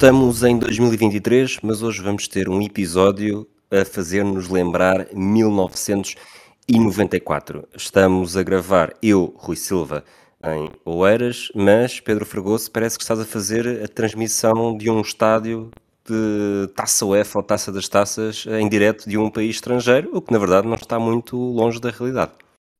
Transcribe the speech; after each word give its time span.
Estamos 0.00 0.42
em 0.42 0.58
2023, 0.58 1.58
mas 1.62 1.82
hoje 1.82 2.00
vamos 2.00 2.26
ter 2.26 2.48
um 2.48 2.62
episódio 2.62 3.46
a 3.70 3.84
fazer-nos 3.84 4.48
lembrar 4.48 5.06
1994. 5.12 7.68
Estamos 7.76 8.34
a 8.34 8.42
gravar 8.42 8.94
eu, 9.02 9.34
Rui 9.36 9.56
Silva, 9.56 10.02
em 10.42 10.70
Oeiras, 10.86 11.52
mas 11.54 12.00
Pedro 12.00 12.24
Fragoso 12.24 12.70
parece 12.70 12.96
que 12.96 13.04
estás 13.04 13.20
a 13.20 13.26
fazer 13.26 13.84
a 13.84 13.88
transmissão 13.88 14.74
de 14.74 14.88
um 14.88 15.02
estádio 15.02 15.70
de 16.08 16.66
Taça 16.74 17.04
UEFA 17.04 17.38
ou 17.38 17.42
Taça 17.42 17.70
das 17.70 17.86
Taças 17.86 18.46
em 18.58 18.66
direto 18.70 19.06
de 19.06 19.18
um 19.18 19.28
país 19.28 19.56
estrangeiro, 19.56 20.08
o 20.14 20.22
que 20.22 20.32
na 20.32 20.38
verdade 20.38 20.66
não 20.66 20.76
está 20.76 20.98
muito 20.98 21.36
longe 21.36 21.78
da 21.78 21.90
realidade. 21.90 22.32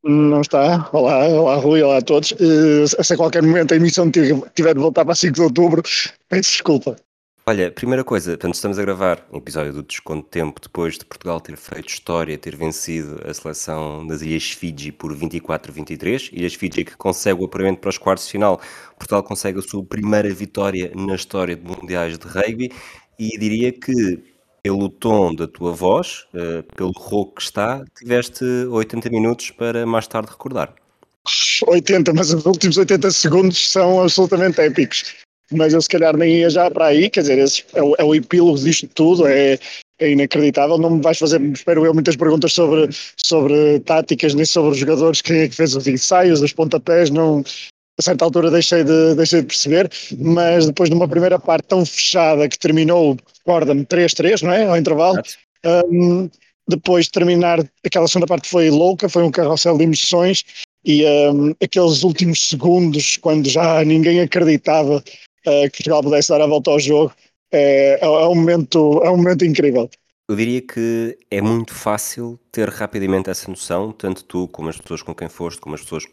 Não 0.02 0.41
está. 0.41 0.89
Olá, 0.91 1.29
olá 1.29 1.57
Rui, 1.57 1.82
olá 1.82 1.98
a 1.98 2.02
todos. 2.02 2.32
Uh, 2.32 2.88
se 2.88 3.12
a 3.12 3.16
qualquer 3.18 3.43
momento 3.43 3.74
a 3.74 3.77
emissão 3.77 4.10
tiver 4.10 4.73
de 4.73 4.80
voltar 4.80 5.05
para 5.05 5.15
5 5.15 5.34
de 5.34 5.43
outubro, 5.43 5.82
peço 6.27 6.52
desculpa. 6.52 6.96
Olha, 7.47 7.71
primeira 7.71 8.05
coisa, 8.05 8.33
portanto, 8.33 8.55
estamos 8.55 8.79
a 8.79 8.83
gravar 8.83 9.27
um 9.33 9.39
episódio 9.39 9.73
do 9.73 9.83
Desconto 9.83 10.25
de 10.25 10.30
Tempo 10.30 10.61
depois 10.61 10.99
de 10.99 11.05
Portugal 11.05 11.41
ter 11.41 11.57
feito 11.57 11.89
história, 11.89 12.39
ter 12.39 12.55
vencido 12.55 13.21
a 13.25 13.33
seleção 13.35 14.07
das 14.07 14.23
Ilhas 14.23 14.51
Fiji 14.51 14.93
por 14.93 15.13
24-23. 15.16 16.30
Ilhas 16.33 16.55
Fiji 16.55 16.85
que 16.85 16.97
consegue 16.97 17.41
o 17.41 17.47
apuramento 17.47 17.80
para 17.80 17.89
os 17.89 17.99
quartos 17.99 18.27
de 18.27 18.33
final. 18.33 18.61
Portugal 18.97 19.23
consegue 19.23 19.59
a 19.59 19.63
sua 19.63 19.83
primeira 19.83 20.33
vitória 20.33 20.93
na 20.95 21.15
história 21.15 21.57
de 21.57 21.63
mundiais 21.63 22.19
de 22.19 22.27
rugby 22.27 22.71
e 23.19 23.37
diria 23.39 23.73
que 23.73 24.23
pelo 24.63 24.88
tom 24.91 25.35
da 25.35 25.49
tua 25.49 25.73
voz, 25.73 26.27
uh, 26.35 26.63
pelo 26.77 26.93
rouco 26.93 27.37
que 27.37 27.43
está, 27.43 27.83
tiveste 27.99 28.45
80 28.45 29.09
minutos 29.11 29.51
para 29.51 29.87
mais 29.87 30.07
tarde 30.07 30.30
recordar. 30.30 30.75
80, 31.66 32.13
mas 32.13 32.33
os 32.33 32.45
últimos 32.47 32.77
80 32.77 33.11
segundos 33.11 33.71
são 33.71 34.02
absolutamente 34.02 34.60
épicos. 34.60 35.15
Mas 35.52 35.73
eu 35.73 35.82
se 35.82 35.88
calhar 35.88 36.16
nem 36.16 36.37
ia 36.37 36.51
já 36.51 36.70
para 36.70 36.87
aí, 36.87 37.10
quer 37.10 37.23
dizer, 37.23 37.38
esse 37.38 37.65
é, 37.74 37.82
o, 37.82 37.95
é 37.98 38.04
o 38.04 38.15
epílogo 38.15 38.59
disto 38.59 38.87
tudo, 38.88 39.26
é, 39.26 39.59
é 39.98 40.10
inacreditável. 40.10 40.79
Não 40.79 40.90
me 40.90 41.02
vais 41.02 41.18
fazer, 41.18 41.40
espero 41.40 41.84
eu, 41.84 41.92
muitas 41.92 42.16
perguntas 42.16 42.52
sobre, 42.52 42.88
sobre 43.16 43.80
táticas, 43.80 44.34
nem 44.34 44.45
sobre 44.45 44.73
os 44.73 44.79
jogadores, 44.79 45.20
quem 45.20 45.40
é 45.40 45.48
que 45.48 45.57
fez 45.57 45.74
os 45.74 45.87
ensaios, 45.87 46.40
os 46.40 46.52
pontapés, 46.52 47.10
não, 47.10 47.42
a 47.98 48.02
certa 48.02 48.24
altura 48.24 48.51
deixei 48.51 48.82
de, 48.82 49.15
deixei 49.15 49.42
de 49.42 49.46
perceber, 49.46 49.90
mas 50.18 50.66
depois 50.66 50.88
de 50.88 50.96
uma 50.96 51.07
primeira 51.07 51.38
parte 51.38 51.66
tão 51.68 51.85
fechada 51.85 52.48
que 52.48 52.59
terminou, 52.59 53.16
recorda-me, 53.38 53.85
3-3, 53.85 54.42
não 54.42 54.52
é? 54.52 54.64
Ao 54.64 54.76
intervalo. 54.76 55.20
Um, 55.64 56.30
depois 56.66 57.07
de 57.07 57.10
terminar, 57.10 57.59
aquela 57.85 58.07
segunda 58.07 58.26
parte 58.26 58.48
foi 58.48 58.70
louca, 58.70 59.09
foi 59.09 59.23
um 59.23 59.30
carrossel 59.30 59.76
de 59.76 59.85
emoções 59.85 60.45
e 60.85 61.04
um, 61.04 61.54
aqueles 61.62 62.02
últimos 62.02 62.48
segundos, 62.48 63.16
quando 63.18 63.48
já 63.48 63.85
ninguém 63.85 64.20
acreditava 64.20 65.03
uh, 65.47 65.71
que 65.71 65.78
Portugal 65.78 66.03
pudesse 66.03 66.28
dar 66.28 66.41
a 66.41 66.47
volta 66.47 66.71
ao 66.71 66.81
jogo, 66.81 67.12
é, 67.53 67.99
é, 68.00 68.09
um 68.09 68.34
momento, 68.34 69.00
é 69.03 69.10
um 69.10 69.16
momento 69.16 69.44
incrível. 69.44 69.91
Eu 70.28 70.37
diria 70.37 70.62
que 70.62 71.19
é 71.28 71.41
muito 71.41 71.75
fácil 71.75 72.38
ter 72.53 72.69
rapidamente 72.69 73.28
essa 73.28 73.50
noção, 73.50 73.91
tanto 73.91 74.22
tu 74.25 74.47
como 74.49 74.69
as 74.69 74.78
pessoas 74.78 75.03
com 75.03 75.12
quem 75.12 75.28
foste, 75.28 75.60
como 75.60 75.75
as 75.75 75.82
pessoas 75.82 76.05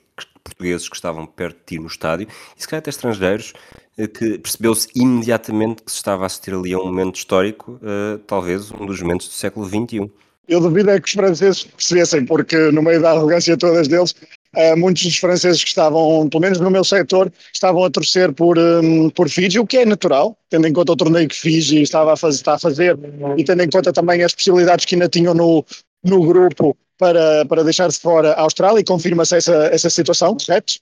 portugueses 0.43 0.89
que 0.89 0.95
estavam 0.95 1.25
perto 1.27 1.57
de 1.57 1.65
ti 1.65 1.79
no 1.79 1.85
estádio, 1.85 2.27
e 2.57 2.61
se 2.61 2.67
calhar 2.67 2.79
até 2.79 2.89
estrangeiros, 2.89 3.53
eh, 3.95 4.07
que 4.07 4.39
percebeu-se 4.39 4.87
imediatamente 4.95 5.83
que 5.83 5.91
se 5.91 5.97
estava 5.97 6.23
a 6.23 6.25
assistir 6.25 6.53
ali 6.53 6.73
a 6.73 6.79
um 6.79 6.85
momento 6.85 7.15
histórico, 7.15 7.73
uh, 7.73 8.17
talvez 8.25 8.71
um 8.71 8.87
dos 8.87 8.99
momentos 9.01 9.27
do 9.27 9.33
século 9.33 9.67
XXI. 9.67 10.09
Eu 10.47 10.61
duvido 10.61 10.89
é 10.89 10.99
que 10.99 11.07
os 11.07 11.13
franceses 11.13 11.65
percebessem, 11.65 12.25
porque 12.25 12.71
no 12.71 12.81
meio 12.81 13.01
da 13.01 13.11
arrogância 13.11 13.57
todas 13.57 13.87
deles, 13.87 14.15
Uh, 14.55 14.77
muitos 14.77 15.03
dos 15.03 15.17
franceses 15.17 15.61
que 15.61 15.69
estavam, 15.69 16.27
pelo 16.29 16.41
menos 16.41 16.59
no 16.59 16.71
meu 16.71 16.83
setor, 16.83 17.31
estavam 17.53 17.83
a 17.83 17.89
torcer 17.89 18.31
por, 18.33 18.57
um, 18.57 19.09
por 19.09 19.29
Fiji, 19.29 19.59
o 19.59 19.67
que 19.67 19.77
é 19.77 19.85
natural, 19.85 20.37
tendo 20.49 20.67
em 20.67 20.73
conta 20.73 20.93
o 20.93 20.95
torneio 20.95 21.27
que 21.27 21.35
Fiji 21.35 21.81
estava 21.81 22.13
a 22.13 22.17
fazer, 22.17 22.37
está 22.37 22.53
a 22.55 22.59
fazer 22.59 22.97
e 23.37 23.43
tendo 23.43 23.61
em 23.61 23.69
conta 23.69 23.91
também 23.91 24.23
as 24.23 24.33
possibilidades 24.33 24.85
que 24.85 24.95
ainda 24.95 25.09
tinham 25.09 25.33
no, 25.33 25.65
no 26.03 26.25
grupo 26.25 26.75
para, 26.97 27.45
para 27.45 27.63
deixar-se 27.63 27.99
fora 27.99 28.33
a 28.33 28.41
Austrália 28.41 28.79
e 28.79 28.83
confirma-se 28.83 29.35
essa, 29.35 29.65
essa 29.67 29.89
situação, 29.89 30.35
correto? 30.35 30.79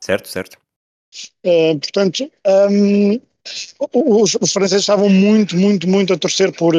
Certo, 0.00 0.28
certo. 0.28 0.58
Uh, 1.44 1.78
portanto, 1.78 2.30
um, 2.70 3.20
os, 3.92 4.36
os, 4.40 4.52
franceses 4.52 4.82
estavam 4.82 5.08
muito, 5.08 5.56
muito, 5.56 5.88
muito 5.88 6.12
a 6.12 6.18
torcer 6.18 6.52
por, 6.52 6.74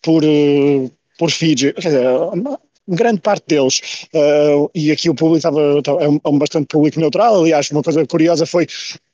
por, 0.00 0.22
por 1.18 1.30
Fiji. 1.30 1.72
Quer 1.74 1.80
dizer, 1.80 2.06
grande 2.88 3.20
parte 3.20 3.44
deles, 3.46 3.80
uh, 4.14 4.70
e 4.74 4.90
aqui 4.90 5.08
o 5.08 5.14
público 5.14 5.38
estava, 5.38 5.60
é, 5.60 6.08
um, 6.08 6.20
é 6.24 6.28
um 6.28 6.38
bastante 6.38 6.66
público 6.66 6.98
neutral, 6.98 7.40
aliás, 7.40 7.70
uma 7.70 7.82
coisa 7.82 8.04
curiosa 8.06 8.44
foi 8.46 8.66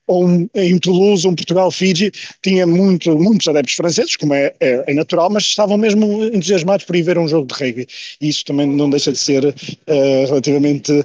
um, 0.08 0.48
em 0.54 0.78
Toulouse, 0.78 1.26
um 1.28 1.34
Portugal-Fiji, 1.34 2.10
tinha 2.42 2.66
muito, 2.66 3.16
muitos 3.18 3.46
adeptos 3.46 3.74
franceses, 3.74 4.16
como 4.16 4.34
é, 4.34 4.54
é, 4.60 4.84
é, 4.86 4.94
natural, 4.94 5.30
mas 5.30 5.44
estavam 5.44 5.76
mesmo 5.76 6.24
entusiasmados 6.24 6.84
por 6.86 6.96
ir 6.96 7.02
ver 7.02 7.18
um 7.18 7.28
jogo 7.28 7.46
de 7.46 7.54
rugby. 7.54 7.86
E 8.20 8.28
isso 8.28 8.44
também 8.44 8.66
não 8.66 8.88
deixa 8.88 9.12
de 9.12 9.18
ser 9.18 9.44
uh, 9.44 10.26
relativamente 10.26 11.04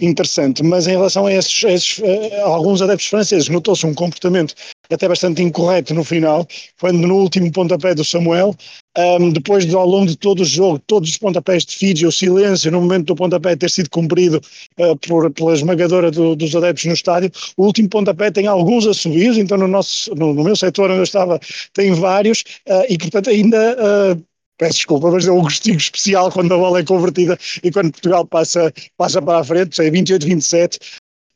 interessante. 0.00 0.62
Mas 0.62 0.86
em 0.86 0.92
relação 0.92 1.26
a 1.26 1.32
esses, 1.32 1.62
esses 1.64 1.98
uh, 1.98 2.40
alguns 2.42 2.82
adeptos 2.82 3.06
franceses, 3.06 3.48
notou-se 3.48 3.86
um 3.86 3.94
comportamento 3.94 4.54
até 4.92 5.08
bastante 5.08 5.42
incorreto 5.42 5.94
no 5.94 6.04
final, 6.04 6.46
quando 6.80 7.06
no 7.06 7.16
último 7.16 7.50
pontapé 7.50 7.94
do 7.94 8.04
Samuel, 8.04 8.54
um, 8.96 9.30
depois 9.30 9.64
de 9.64 9.74
ao 9.74 9.86
longo 9.86 10.06
de 10.06 10.16
todo 10.16 10.40
o 10.40 10.44
jogo, 10.44 10.78
todos 10.86 11.10
os 11.10 11.16
pontapés 11.16 11.64
de 11.64 11.76
Fiji, 11.76 12.06
o 12.06 12.12
silêncio 12.12 12.70
no 12.70 12.80
momento 12.80 13.06
do 13.06 13.16
pontapé 13.16 13.56
ter 13.56 13.70
sido 13.70 13.88
cumprido 13.90 14.40
uh, 14.78 14.96
por, 14.96 15.30
pela 15.30 15.54
esmagadora 15.54 16.10
do, 16.10 16.36
dos 16.36 16.54
adeptos 16.54 16.84
no 16.84 16.92
estádio, 16.92 17.30
o 17.56 17.64
último 17.64 17.88
pontapé 17.88 18.30
tem 18.30 18.46
alguns 18.46 18.86
assobios, 18.86 19.38
então 19.38 19.56
no, 19.56 19.68
nosso, 19.68 20.14
no, 20.14 20.34
no 20.34 20.44
meu 20.44 20.56
setor 20.56 20.90
onde 20.90 21.00
eu 21.00 21.04
estava 21.04 21.40
tem 21.72 21.92
vários, 21.94 22.40
uh, 22.68 22.84
e 22.88 22.98
portanto 22.98 23.30
ainda 23.30 23.76
uh, 23.76 24.22
peço 24.58 24.76
desculpa, 24.76 25.10
mas 25.10 25.26
é 25.26 25.32
um 25.32 25.42
gostinho 25.42 25.76
especial 25.76 26.30
quando 26.30 26.54
a 26.54 26.56
bola 26.56 26.80
é 26.80 26.84
convertida 26.84 27.38
e 27.64 27.70
quando 27.70 27.90
Portugal 27.90 28.24
passa, 28.24 28.72
passa 28.96 29.20
para 29.20 29.38
a 29.38 29.44
frente, 29.44 29.80
é 29.80 29.90
28-27, 29.90 30.78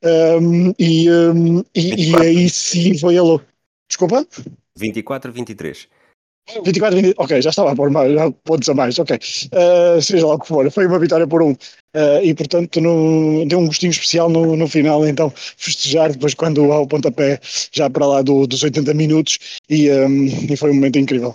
um, 0.06 0.74
e, 0.78 1.10
um, 1.10 1.60
e, 1.74 2.10
e, 2.10 2.16
aí 2.16 2.50
sim 2.50 2.96
foi 2.98 3.16
a 3.16 3.22
louco. 3.22 3.44
Desculpa? 3.88 4.26
24-23. 4.78 5.88
24, 6.64 6.96
20, 7.00 7.14
ok, 7.18 7.42
já 7.42 7.50
estava 7.50 7.72
a 7.72 7.76
pôr 7.76 7.90
mais, 7.90 8.12
pontos 8.44 8.68
a 8.68 8.74
mais, 8.74 8.98
ok. 8.98 9.16
Uh, 9.16 10.00
seja 10.00 10.26
lá 10.26 10.34
o 10.34 10.38
que 10.38 10.46
for, 10.46 10.70
foi 10.70 10.86
uma 10.86 10.98
vitória 10.98 11.26
por 11.26 11.42
um. 11.42 11.50
Uh, 11.50 12.22
e 12.22 12.34
portanto 12.34 12.80
no, 12.80 13.44
deu 13.46 13.58
um 13.58 13.66
gostinho 13.66 13.90
especial 13.90 14.28
no, 14.28 14.54
no 14.54 14.68
final, 14.68 15.04
então 15.06 15.32
festejar 15.34 16.12
depois 16.12 16.34
quando 16.34 16.70
há 16.70 16.80
o 16.80 16.86
pontapé 16.86 17.40
já 17.72 17.90
para 17.90 18.06
lá 18.06 18.22
do, 18.22 18.46
dos 18.46 18.62
80 18.62 18.94
minutos 18.94 19.38
e, 19.68 19.90
um, 19.90 20.26
e 20.26 20.56
foi 20.56 20.70
um 20.70 20.74
momento 20.74 20.98
incrível. 20.98 21.34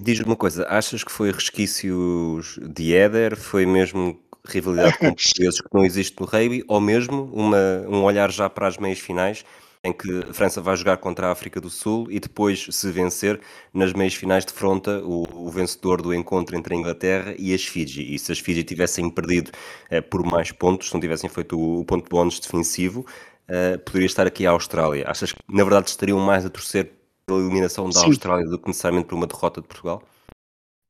Diz-me 0.00 0.26
uma 0.26 0.36
coisa, 0.36 0.66
achas 0.68 1.04
que 1.04 1.12
foi 1.12 1.30
resquícios 1.30 2.58
de 2.74 2.94
Éder? 2.94 3.36
Foi 3.36 3.66
mesmo 3.66 4.18
rivalidade 4.48 4.98
com 4.98 5.14
portugueses 5.14 5.60
que 5.60 5.68
não 5.72 5.84
existe 5.84 6.20
no 6.20 6.26
rugby? 6.26 6.64
Ou 6.68 6.80
mesmo 6.80 7.30
uma, 7.32 7.84
um 7.88 8.02
olhar 8.02 8.30
já 8.30 8.48
para 8.48 8.66
as 8.66 8.76
meias 8.78 8.98
finais, 8.98 9.44
em 9.84 9.92
que 9.92 10.24
a 10.28 10.32
França 10.32 10.60
vai 10.60 10.76
jogar 10.76 10.96
contra 10.96 11.28
a 11.28 11.30
África 11.30 11.60
do 11.60 11.70
Sul 11.70 12.08
e 12.10 12.18
depois, 12.18 12.66
se 12.70 12.90
vencer, 12.90 13.40
nas 13.72 13.92
meias 13.92 14.14
finais 14.14 14.44
de 14.44 14.52
fronta, 14.52 15.02
o, 15.04 15.46
o 15.46 15.50
vencedor 15.50 16.02
do 16.02 16.12
encontro 16.12 16.56
entre 16.56 16.74
a 16.74 16.76
Inglaterra 16.76 17.34
e 17.38 17.54
as 17.54 17.64
Fiji. 17.64 18.14
E 18.14 18.18
se 18.18 18.32
as 18.32 18.38
Fiji 18.38 18.64
tivessem 18.64 19.08
perdido 19.10 19.50
eh, 19.90 20.00
por 20.00 20.24
mais 20.24 20.50
pontos, 20.50 20.88
se 20.88 20.94
não 20.94 21.00
tivessem 21.00 21.30
feito 21.30 21.58
o, 21.58 21.80
o 21.80 21.84
ponto 21.84 22.04
de 22.04 22.10
bónus 22.10 22.40
defensivo, 22.40 23.06
eh, 23.46 23.78
poderia 23.78 24.06
estar 24.06 24.26
aqui 24.26 24.46
a 24.46 24.50
Austrália. 24.50 25.04
Achas 25.08 25.32
que, 25.32 25.40
na 25.48 25.62
verdade, 25.62 25.88
estariam 25.88 26.18
mais 26.18 26.44
a 26.44 26.50
torcer 26.50 26.92
pela 27.26 27.40
eliminação 27.40 27.88
da 27.88 28.00
Sim. 28.00 28.06
Austrália 28.06 28.46
do 28.46 28.58
que 28.58 28.68
necessariamente 28.68 29.08
por 29.08 29.14
uma 29.14 29.26
derrota 29.26 29.60
de 29.60 29.68
Portugal? 29.68 30.02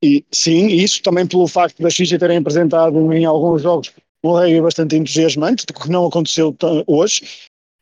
E, 0.01 0.23
sim, 0.31 0.67
isso 0.67 1.01
também 1.01 1.27
pelo 1.27 1.47
facto 1.47 1.81
das 1.81 1.95
Fiji 1.95 2.17
terem 2.17 2.37
apresentado 2.37 3.11
em 3.13 3.25
alguns 3.25 3.61
jogos 3.61 3.91
um 4.23 4.31
rugby 4.33 4.61
bastante 4.61 4.95
entusiasmante, 4.95 5.65
que 5.65 5.89
não 5.89 6.05
aconteceu 6.05 6.55
hoje. 6.87 7.21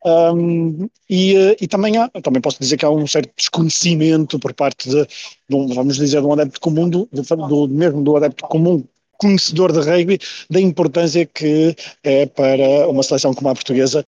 Um, 0.06 0.88
e, 1.10 1.34
e 1.60 1.68
também, 1.68 1.98
há, 1.98 2.08
também 2.22 2.42
posso 2.42 2.60
dizer 2.60 2.78
que 2.78 2.86
há 2.86 2.90
um 2.90 3.08
certo 3.08 3.32
desconhecimento 3.36 4.40
por 4.40 4.54
parte 4.54 4.90
de, 4.90 5.06
de 5.06 5.56
um, 5.56 5.68
vamos 5.68 5.96
dizer, 5.96 6.22
de 6.22 6.28
um 6.28 6.34
adepto 6.34 6.62
comum, 6.62 6.90
do, 6.90 7.10
do, 7.12 7.68
mesmo 7.68 8.04
do 8.04 8.16
adepto 8.16 8.46
comum 8.48 8.84
conhecedor 9.18 9.72
de 9.72 9.80
rugby, 9.80 10.20
da 10.50 10.62
importância 10.62 11.26
que 11.26 11.76
é 12.04 12.28
para 12.28 12.88
uma 12.88 13.02
seleção 13.02 13.34
como 13.34 13.50
a 13.50 13.56
portuguesa 13.56 14.06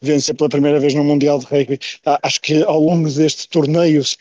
vencer 0.00 0.34
pela 0.34 0.48
primeira 0.48 0.80
vez 0.80 0.94
no 0.94 1.04
Mundial 1.04 1.38
de 1.38 1.46
Rugby. 1.46 1.78
Acho 2.22 2.40
que 2.40 2.62
ao 2.62 2.80
longo 2.80 3.10
deste 3.10 3.48
torneio 3.48 4.02
se 4.04 4.16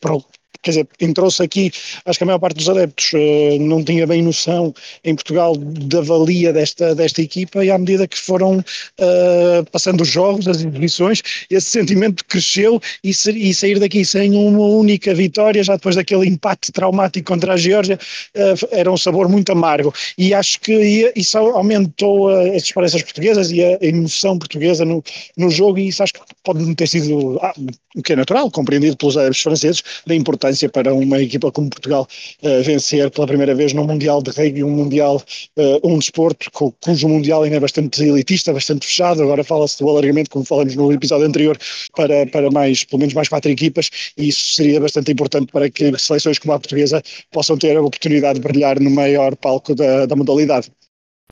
quer 0.66 0.72
dizer, 0.72 0.88
entrou-se 1.00 1.42
aqui, 1.42 1.72
acho 2.06 2.18
que 2.18 2.24
a 2.24 2.26
maior 2.26 2.40
parte 2.40 2.58
dos 2.58 2.68
adeptos 2.68 3.14
uh, 3.14 3.60
não 3.60 3.84
tinha 3.84 4.08
bem 4.08 4.24
noção 4.24 4.74
em 5.04 5.14
Portugal 5.14 5.56
da 5.56 6.02
valia 6.02 6.52
desta, 6.52 6.96
desta 6.96 7.22
equipa 7.22 7.64
e 7.64 7.70
à 7.70 7.78
medida 7.78 8.08
que 8.08 8.20
foram 8.20 8.58
uh, 8.58 9.66
passando 9.72 10.02
os 10.02 10.08
jogos, 10.08 10.48
as 10.48 10.58
exibições, 10.58 11.22
esse 11.50 11.70
sentimento 11.70 12.26
cresceu 12.26 12.82
e, 13.04 13.12
e, 13.12 13.54
sair 13.54 13.80
daqui 13.80 14.04
sem 14.04 14.36
uma 14.36 14.66
única 14.66 15.14
vitória, 15.14 15.64
já 15.64 15.76
depois 15.76 15.96
daquele 15.96 16.28
empate 16.28 16.72
traumático 16.72 17.28
contra 17.28 17.54
a 17.54 17.58
Geórgia, 17.58 18.00
uh, 18.36 18.68
era 18.72 18.92
um 18.92 18.98
sabor 18.98 19.30
muito 19.30 19.52
amargo. 19.52 19.94
E 20.18 20.34
acho 20.34 20.60
que 20.62 21.14
isso 21.16 21.38
aumentou 21.38 22.30
as 22.30 22.64
esperanças 22.64 23.04
portuguesas 23.04 23.52
e 23.52 23.64
a 23.64 23.78
emoção 23.82 24.40
portuguesa 24.40 24.84
no, 24.84 25.04
no 25.38 25.52
jogo 25.52 25.78
e 25.78 25.90
isso 25.90 26.02
acho 26.02 26.14
que 26.14 26.22
pode 26.44 26.76
ter 26.76 26.88
sido, 26.88 27.38
ah, 27.42 27.54
o 27.96 28.02
que 28.02 28.14
é 28.14 28.16
natural, 28.16 28.50
compreendido 28.50 28.98
pelos 28.98 29.16
adeptos 29.16 29.42
franceses, 29.42 29.84
da 30.08 30.16
importância 30.16 30.55
importância 30.56 30.70
para 30.70 30.94
uma 30.94 31.22
equipa 31.22 31.52
como 31.52 31.70
Portugal 31.70 32.08
uh, 32.42 32.64
vencer 32.64 33.12
pela 33.12 33.28
primeira 33.28 33.54
vez 33.54 33.74
num 33.74 33.86
Mundial 33.86 34.22
de 34.22 34.32
Rugby, 34.32 34.64
um 34.64 34.70
Mundial, 34.70 35.22
uh, 35.58 35.88
um 35.88 36.00
desporto 36.00 36.50
cujo 36.52 37.08
Mundial 37.08 37.44
ainda 37.44 37.58
é 37.58 37.60
bastante 37.60 38.04
elitista, 38.04 38.54
bastante 38.54 38.88
fechado. 38.88 39.22
Agora 39.22 39.44
fala-se 39.44 39.78
do 39.80 39.90
alargamento, 39.90 40.30
como 40.30 40.46
falamos 40.46 40.76
no 40.76 40.92
episódio 40.92 41.28
anterior, 41.28 41.58
para, 41.96 42.26
para 42.28 42.50
mais, 42.50 42.84
pelo 42.86 43.00
menos 43.00 43.14
mais 43.14 43.28
quatro 43.28 43.52
equipas, 43.52 43.90
e 44.18 44.30
isso 44.30 44.56
seria 44.56 44.80
bastante 44.80 45.12
importante 45.12 45.52
para 45.52 45.70
que 45.70 45.98
seleções 46.00 46.40
como 46.40 46.54
a 46.54 46.60
portuguesa 46.60 47.02
possam 47.32 47.58
ter 47.58 47.76
a 47.76 47.82
oportunidade 47.82 48.40
de 48.40 48.48
brilhar 48.48 48.80
no 48.80 48.90
maior 48.90 49.36
palco 49.36 49.76
da, 49.76 50.06
da 50.06 50.16
modalidade. 50.16 50.72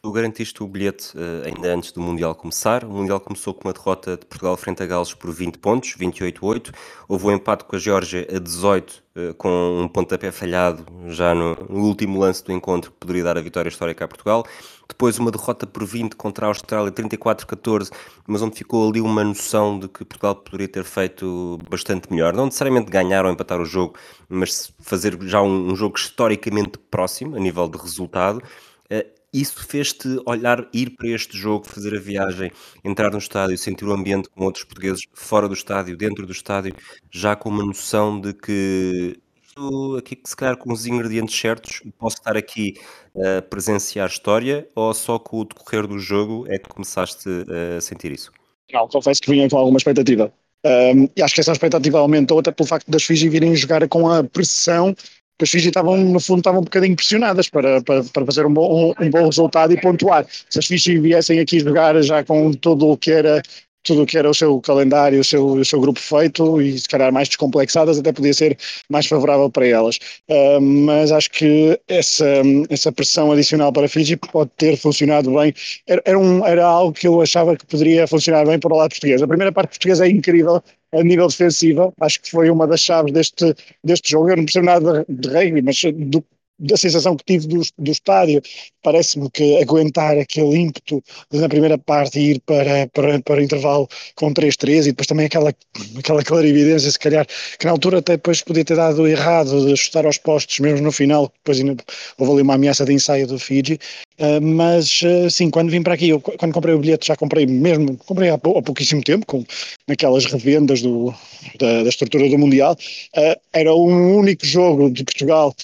Tu 0.06 0.12
garantiste 0.12 0.62
o 0.62 0.68
bilhete 0.68 1.18
uh, 1.18 1.46
ainda 1.46 1.74
antes 1.74 1.94
do 1.94 2.02
Mundial 2.02 2.36
começar. 2.36 2.84
O 2.84 2.90
Mundial 2.90 3.22
começou 3.22 3.54
com 3.54 3.70
uma 3.70 3.74
derrota 3.74 4.18
de 4.18 4.26
Portugal 4.26 4.58
frente 4.58 4.84
a 4.84 4.86
Gales 4.86 5.14
por 5.14 5.32
20 5.32 5.58
pontos, 5.60 5.96
28-8. 5.96 6.74
Houve 7.08 7.28
um 7.28 7.32
empate 7.32 7.64
com 7.64 7.78
a 7.78 7.80
Geórgia 7.80 8.28
a 8.30 8.38
18, 8.38 9.02
uh, 9.16 9.34
com 9.36 9.80
um 9.80 9.88
pontapé 9.88 10.30
falhado 10.30 10.86
já 11.08 11.34
no, 11.34 11.56
no, 11.70 11.86
último 11.86 12.20
lance 12.20 12.44
do 12.44 12.52
encontro 12.52 12.92
que 12.92 12.98
poderia 12.98 13.24
dar 13.24 13.38
a 13.38 13.42
vitória 13.42 13.70
histórica 13.70 14.04
a 14.04 14.08
Portugal. 14.10 14.46
Depois 14.90 15.18
uma 15.20 15.32
derrota 15.32 15.66
por 15.66 15.86
20 15.86 16.18
contra 16.18 16.48
a 16.48 16.50
Austrália, 16.50 16.92
34-14, 16.92 17.90
mas 18.28 18.42
onde 18.42 18.58
ficou 18.58 18.90
ali 18.90 19.00
uma 19.00 19.24
noção 19.24 19.80
de 19.80 19.88
que 19.88 20.04
Portugal 20.04 20.36
poderia 20.36 20.68
ter 20.68 20.84
feito 20.84 21.58
bastante 21.70 22.12
melhor. 22.12 22.34
Não 22.34 22.48
necessariamente 22.48 22.92
ganhar 22.92 23.24
ou 23.26 23.32
empatar 23.32 23.62
o 23.62 23.66
jogo, 23.66 23.96
mas 24.28 24.70
fazer 24.82 25.18
já 25.22 25.42
um, 25.42 25.72
um 25.72 25.76
jogo 25.78 25.98
historicamente 25.98 26.78
próximo 26.92 27.38
a 27.38 27.40
nível 27.40 27.70
de 27.70 27.78
resultado. 27.78 28.44
Uh, 28.92 29.23
isso 29.34 29.66
fez-te 29.66 30.08
olhar, 30.26 30.68
ir 30.72 30.92
para 30.92 31.10
este 31.10 31.38
jogo, 31.38 31.68
fazer 31.68 31.96
a 31.96 32.00
viagem, 32.00 32.52
entrar 32.84 33.12
no 33.12 33.18
estádio, 33.18 33.58
sentir 33.58 33.86
o 33.86 33.94
ambiente 33.94 34.30
com 34.30 34.46
outros 34.46 34.64
portugueses 34.64 35.04
fora 35.14 35.48
do 35.48 35.54
estádio, 35.54 35.98
dentro 35.98 36.26
do 36.26 36.32
estádio, 36.32 36.76
já 37.12 37.36
com 37.36 37.50
uma 37.50 37.66
noção 37.66 38.20
de 38.22 38.34
que 38.34 39.18
isto 39.54 39.96
aqui, 39.98 40.20
se 40.24 40.36
calhar 40.36 40.58
com 40.58 40.72
os 40.74 40.86
ingredientes 40.86 41.40
certos, 41.40 41.82
posso 41.98 42.18
estar 42.18 42.36
aqui 42.36 42.74
a 43.16 43.42
presenciar 43.42 44.08
história 44.08 44.68
ou 44.76 44.94
só 44.94 45.20
com 45.20 45.40
o 45.40 45.46
decorrer 45.46 45.88
do 45.88 46.00
jogo 46.00 46.46
é 46.50 46.58
que 46.58 46.70
começaste 46.70 47.30
a 47.78 47.80
sentir 47.80 48.12
isso? 48.12 48.32
Não, 48.72 48.88
confesso 48.88 49.22
que 49.22 49.30
vinha 49.30 49.48
com 49.50 49.58
alguma 49.58 49.78
expectativa. 49.78 50.34
Um, 50.66 51.10
e 51.16 51.22
acho 51.22 51.36
que 51.36 51.42
essa 51.42 51.52
expectativa 51.52 52.00
aumentou 52.00 52.40
até 52.40 52.50
pelo 52.50 52.68
facto 52.68 52.90
das 52.90 53.04
Fiji 53.04 53.28
virem 53.28 53.56
jogar 53.56 53.88
com 53.90 54.10
a 54.10 54.24
pressão 54.24 54.96
que 55.38 55.44
as 55.44 55.50
Fiji 55.50 55.70
estavam, 55.70 55.98
no 55.98 56.20
fundo, 56.20 56.40
estavam 56.40 56.62
um 56.62 56.64
bocadinho 56.64 56.96
pressionadas 56.96 57.50
para, 57.50 57.82
para, 57.82 58.04
para 58.04 58.26
fazer 58.26 58.46
um 58.46 58.54
bom, 58.54 58.94
um, 59.00 59.06
um 59.06 59.10
bom 59.10 59.26
resultado 59.26 59.74
e 59.74 59.82
pontuar. 59.82 60.26
Se 60.50 60.60
as 60.60 60.66
Fiji 60.66 61.00
viessem 61.00 61.40
aqui 61.40 61.60
jogar 61.60 62.02
já 62.02 62.24
com 62.24 62.52
todo 62.54 62.90
o 62.90 62.98
que 62.98 63.12
era 63.12 63.42
tudo 63.84 64.04
o 64.04 64.06
que 64.06 64.18
era 64.18 64.30
o 64.30 64.34
seu 64.34 64.60
calendário, 64.62 65.20
o 65.20 65.24
seu, 65.24 65.46
o 65.46 65.66
seu 65.66 65.80
grupo 65.80 66.00
feito 66.00 66.62
e 66.62 66.80
se 66.80 66.88
calhar 66.88 67.12
mais 67.12 67.28
descomplexadas, 67.28 68.00
até 68.00 68.12
podia 68.12 68.34
ser 68.34 68.58
mais 68.90 69.06
favorável 69.06 69.50
para 69.50 69.68
elas. 69.68 69.98
Uh, 70.30 70.62
mas 70.62 71.12
acho 71.12 71.30
que 71.32 71.80
essa, 71.88 72.26
essa 72.70 72.92
pressão 72.92 73.32
adicional 73.32 73.72
para 73.72 73.86
a 73.86 73.90
Fiji 73.90 74.18
pode 74.18 74.52
ter 74.58 74.78
funcionado 74.78 75.34
bem. 75.34 75.54
Era, 75.88 76.02
era, 76.06 76.20
um, 76.20 76.46
era 76.46 76.66
algo 76.66 76.94
que 76.94 77.08
eu 77.08 77.22
achava 77.22 77.56
que 77.56 77.66
poderia 77.66 78.08
funcionar 78.08 78.46
bem 78.46 78.60
para 78.60 78.74
o 78.74 78.78
lado 78.78 78.92
português. 78.92 79.22
A 79.22 79.28
primeira 79.28 79.52
parte 79.52 79.72
portuguesa 79.72 80.06
é 80.06 80.10
incrível, 80.10 80.62
a 80.94 81.04
nível 81.04 81.28
defensivo, 81.28 81.94
acho 82.00 82.22
que 82.22 82.30
foi 82.32 82.50
uma 82.50 82.68
das 82.68 82.82
chaves 82.82 83.12
deste, 83.12 83.56
deste 83.84 84.12
jogo. 84.12 84.30
Eu 84.30 84.38
não 84.38 84.46
percebo 84.46 84.66
nada 84.66 85.06
de, 85.10 85.28
rugby, 85.28 85.62
mas 85.62 85.82
do, 85.94 86.24
da 86.60 86.78
sensação 86.78 87.16
que 87.16 87.26
tive 87.26 87.48
do, 87.48 87.62
do 87.78 87.92
estádio, 87.92 88.42
parece-me 88.82 89.30
que 89.32 89.62
aguentar 89.62 90.18
aquele 90.18 90.58
ímpeto 90.58 91.04
na 91.32 91.50
primeira 91.50 91.78
parte 91.78 92.20
e 92.20 92.32
ir 92.32 92.40
para, 92.42 92.88
para, 92.94 93.20
para 93.22 93.40
o 93.40 93.44
intervalo 93.44 93.88
com 94.16 94.34
3-3 94.34 94.82
e 94.82 94.84
depois 94.92 95.08
também 95.08 95.26
aquela, 95.26 95.54
aquela 95.98 96.24
clarividência, 96.24 96.92
se 96.92 97.00
calhar, 97.00 97.26
que 97.58 97.66
na 97.66 97.72
altura 97.72 98.00
até 98.00 98.14
depois 98.14 98.42
podia 98.42 98.64
ter 98.64 98.76
dado 98.76 99.08
errado 99.08 99.66
de 99.66 99.74
ajustar 99.74 100.06
aos 100.06 100.18
postos, 100.18 100.60
mesmo 100.60 100.82
no 100.82 100.92
final, 100.92 101.32
depois 101.40 101.60
ainda 101.60 101.76
houve 102.18 102.34
ali 102.34 102.42
uma 102.42 102.56
ameaça 102.56 102.86
de 102.86 102.94
ensaio 102.94 103.28
do 103.28 103.40
Fiji, 103.40 103.80
uh, 104.20 104.42
mas 104.42 105.02
uh, 105.02 105.30
sim, 105.30 105.50
quando 105.50 105.72
vim 105.72 105.82
para 105.82 105.96
aqui, 105.96 106.10
eu, 106.10 106.20
quando 106.20 106.54
comprei 106.54 106.76
o 106.76 106.80
bilhete 106.80 107.08
já 107.08 107.16
comprei 107.16 107.46
mesmo, 107.46 107.98
comprei 107.98 108.30
há, 108.30 108.36
há 108.36 108.62
pouquíssimo 108.62 109.04
tempo, 109.04 109.26
com 109.26 109.44
naquelas 109.88 110.26
revendas 110.26 110.82
do, 110.82 111.14
da, 111.60 111.84
da 111.84 111.90
estrutura 111.90 112.30
do 112.30 112.38
Mundial, 112.38 112.78
uh, 113.18 113.40
era 113.52 113.74
o 113.74 113.86
único 113.86 114.46
jogo 114.46 114.90
de 114.92 115.04
Portugal 115.04 115.56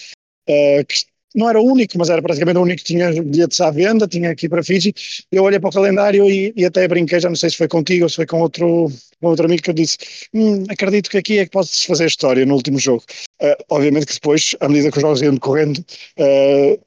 uh, 0.50 0.86
que 0.86 0.96
não 1.36 1.50
era 1.50 1.62
o 1.62 1.64
único, 1.64 1.98
mas 1.98 2.10
era 2.10 2.22
praticamente 2.22 2.58
o 2.58 2.64
único 2.64 2.80
que 2.80 2.86
tinha 2.86 3.12
bilhetes 3.24 3.62
à 3.62 3.70
venda, 3.70 4.08
tinha 4.08 4.32
aqui 4.32 4.50
para 4.50 4.64
Fiji. 4.64 4.94
Eu 5.32 5.44
olhei 5.44 5.60
para 5.60 5.70
o 5.70 5.74
calendário 5.74 6.26
e, 6.30 6.54
e, 6.56 6.66
até 6.66 6.88
brinquei, 6.88 7.20
já 7.20 7.30
não 7.30 7.36
sei 7.36 7.52
se 7.52 7.58
foi 7.58 7.68
contigo 7.68 8.04
ou 8.04 8.10
se 8.10 8.16
foi 8.16 8.26
com 8.26 8.42
outro, 8.42 8.92
com 9.22 9.28
outro 9.28 9.46
amigo 9.46 9.62
que 9.62 9.70
eu 9.70 9.74
disse: 9.74 9.98
hum, 10.34 10.64
acredito 10.70 11.10
que 11.10 11.18
aqui 11.18 11.40
é 11.40 11.46
que 11.46 11.52
pode-se 11.52 11.86
fazer 11.86 12.08
história 12.08 12.46
no 12.46 12.56
último 12.56 12.80
jogo. 12.80 13.04
Uh, 13.42 13.56
obviamente 13.70 14.08
que 14.08 14.14
depois, 14.14 14.56
à 14.60 14.68
medida 14.68 14.92
que 14.92 14.98
os 14.98 15.02
jogos 15.02 15.22
iam 15.22 15.36
decorrendo, 15.36 15.86
uh, 16.20 16.80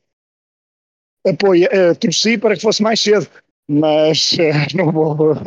apoio, 1.28 1.68
uh, 1.68 1.94
torci 1.96 2.36
para 2.36 2.56
que 2.56 2.62
fosse 2.62 2.82
mais 2.82 3.00
cedo. 3.00 3.28
Mas 3.68 4.32
uh, 4.32 4.74
no 4.76 4.90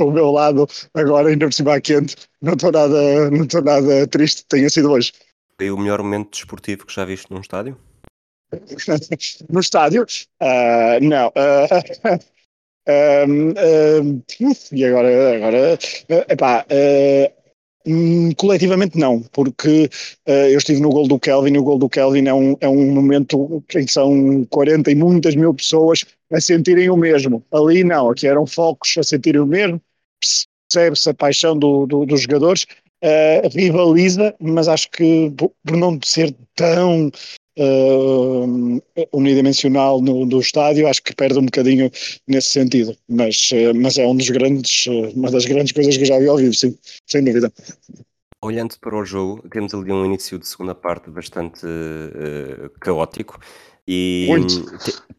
o 0.06 0.12
meu 0.12 0.32
lado, 0.32 0.68
agora 0.94 1.30
ainda 1.30 1.46
por 1.48 1.54
cima 1.54 1.82
quente, 1.82 2.16
não 2.42 2.54
estou 2.54 2.72
nada, 2.72 3.30
não 3.30 3.46
nada 3.62 4.08
triste, 4.08 4.46
tenha 4.48 4.70
sido 4.70 4.90
hoje. 4.90 5.12
Foi 5.58 5.70
o 5.70 5.78
melhor 5.78 6.02
momento 6.02 6.32
desportivo 6.32 6.86
que 6.86 6.94
já 6.94 7.06
viste 7.06 7.30
num 7.30 7.42
estádio? 7.42 7.78
No 9.50 9.60
estádio? 9.60 10.06
Uh, 10.42 11.00
não. 11.02 11.28
Uh, 11.28 12.20
um, 13.28 13.50
uh, 13.52 14.24
e 14.72 14.86
agora, 14.86 15.36
agora 15.36 15.80
epá, 16.30 16.66
hum, 17.88 18.32
coletivamente 18.38 18.98
não, 18.98 19.22
porque 19.32 19.90
eu 20.26 20.58
estive 20.58 20.80
no 20.82 20.90
gol 20.90 21.08
do 21.08 21.20
Kelvin 21.20 21.56
e 21.56 21.58
o 21.58 21.64
gol 21.64 21.80
do 21.80 21.90
Kelvin 21.90 22.28
é 22.28 22.34
um, 22.34 22.56
é 22.62 22.70
um 22.70 22.94
momento 22.94 23.64
em 23.76 23.86
que 23.86 23.92
são 23.92 24.46
40 24.50 24.92
e 24.92 24.96
muitas 24.96 25.36
mil 25.36 25.54
pessoas 25.54 26.06
a 26.32 26.40
sentirem 26.40 26.90
o 26.90 26.98
mesmo. 26.98 27.44
Ali 27.52 27.84
não, 27.84 28.10
aqui 28.10 28.28
eram 28.28 28.46
focos 28.46 28.96
a 28.98 29.04
sentirem 29.04 29.42
o 29.42 29.46
mesmo, 29.46 29.82
percebe-se 30.70 31.10
a 31.10 31.14
paixão 31.14 31.58
do, 31.58 31.86
do, 31.86 32.06
dos 32.06 32.22
jogadores 32.22 32.66
uh, 33.04 33.48
rivaliza, 33.52 34.36
mas 34.40 34.68
acho 34.68 34.90
que 34.92 35.32
por 35.38 35.78
não 35.78 36.00
ser 36.04 36.36
tão 36.56 37.12
uh, 37.58 38.82
unidimensional 39.14 40.02
no, 40.02 40.26
no 40.26 40.40
estádio, 40.40 40.88
acho 40.88 41.04
que 41.04 41.16
perde 41.16 41.40
um 41.40 41.46
bocadinho 41.46 41.92
nesse 42.28 42.50
sentido. 42.50 42.96
Mas, 43.08 43.50
uh, 43.52 43.74
mas 43.76 43.98
é 43.98 44.06
um 44.06 44.16
dos 44.16 44.30
grandes, 44.30 44.88
uma 45.16 45.32
das 45.32 45.46
grandes 45.46 45.72
coisas 45.72 45.96
que 45.96 46.04
eu 46.04 46.08
já 46.08 46.20
vi 46.20 46.28
ao 46.28 46.38
vivo, 46.38 46.54
sim, 46.54 46.78
sem 47.06 47.24
dúvida. 47.24 47.52
Olhando 48.42 48.76
para 48.80 48.96
o 48.96 49.04
jogo, 49.04 49.48
temos 49.50 49.74
ali 49.74 49.92
um 49.92 50.06
início 50.06 50.38
de 50.38 50.48
segunda 50.48 50.76
parte 50.76 51.10
bastante 51.10 51.66
uh, 51.66 52.70
caótico 52.80 53.40
e 53.88 54.28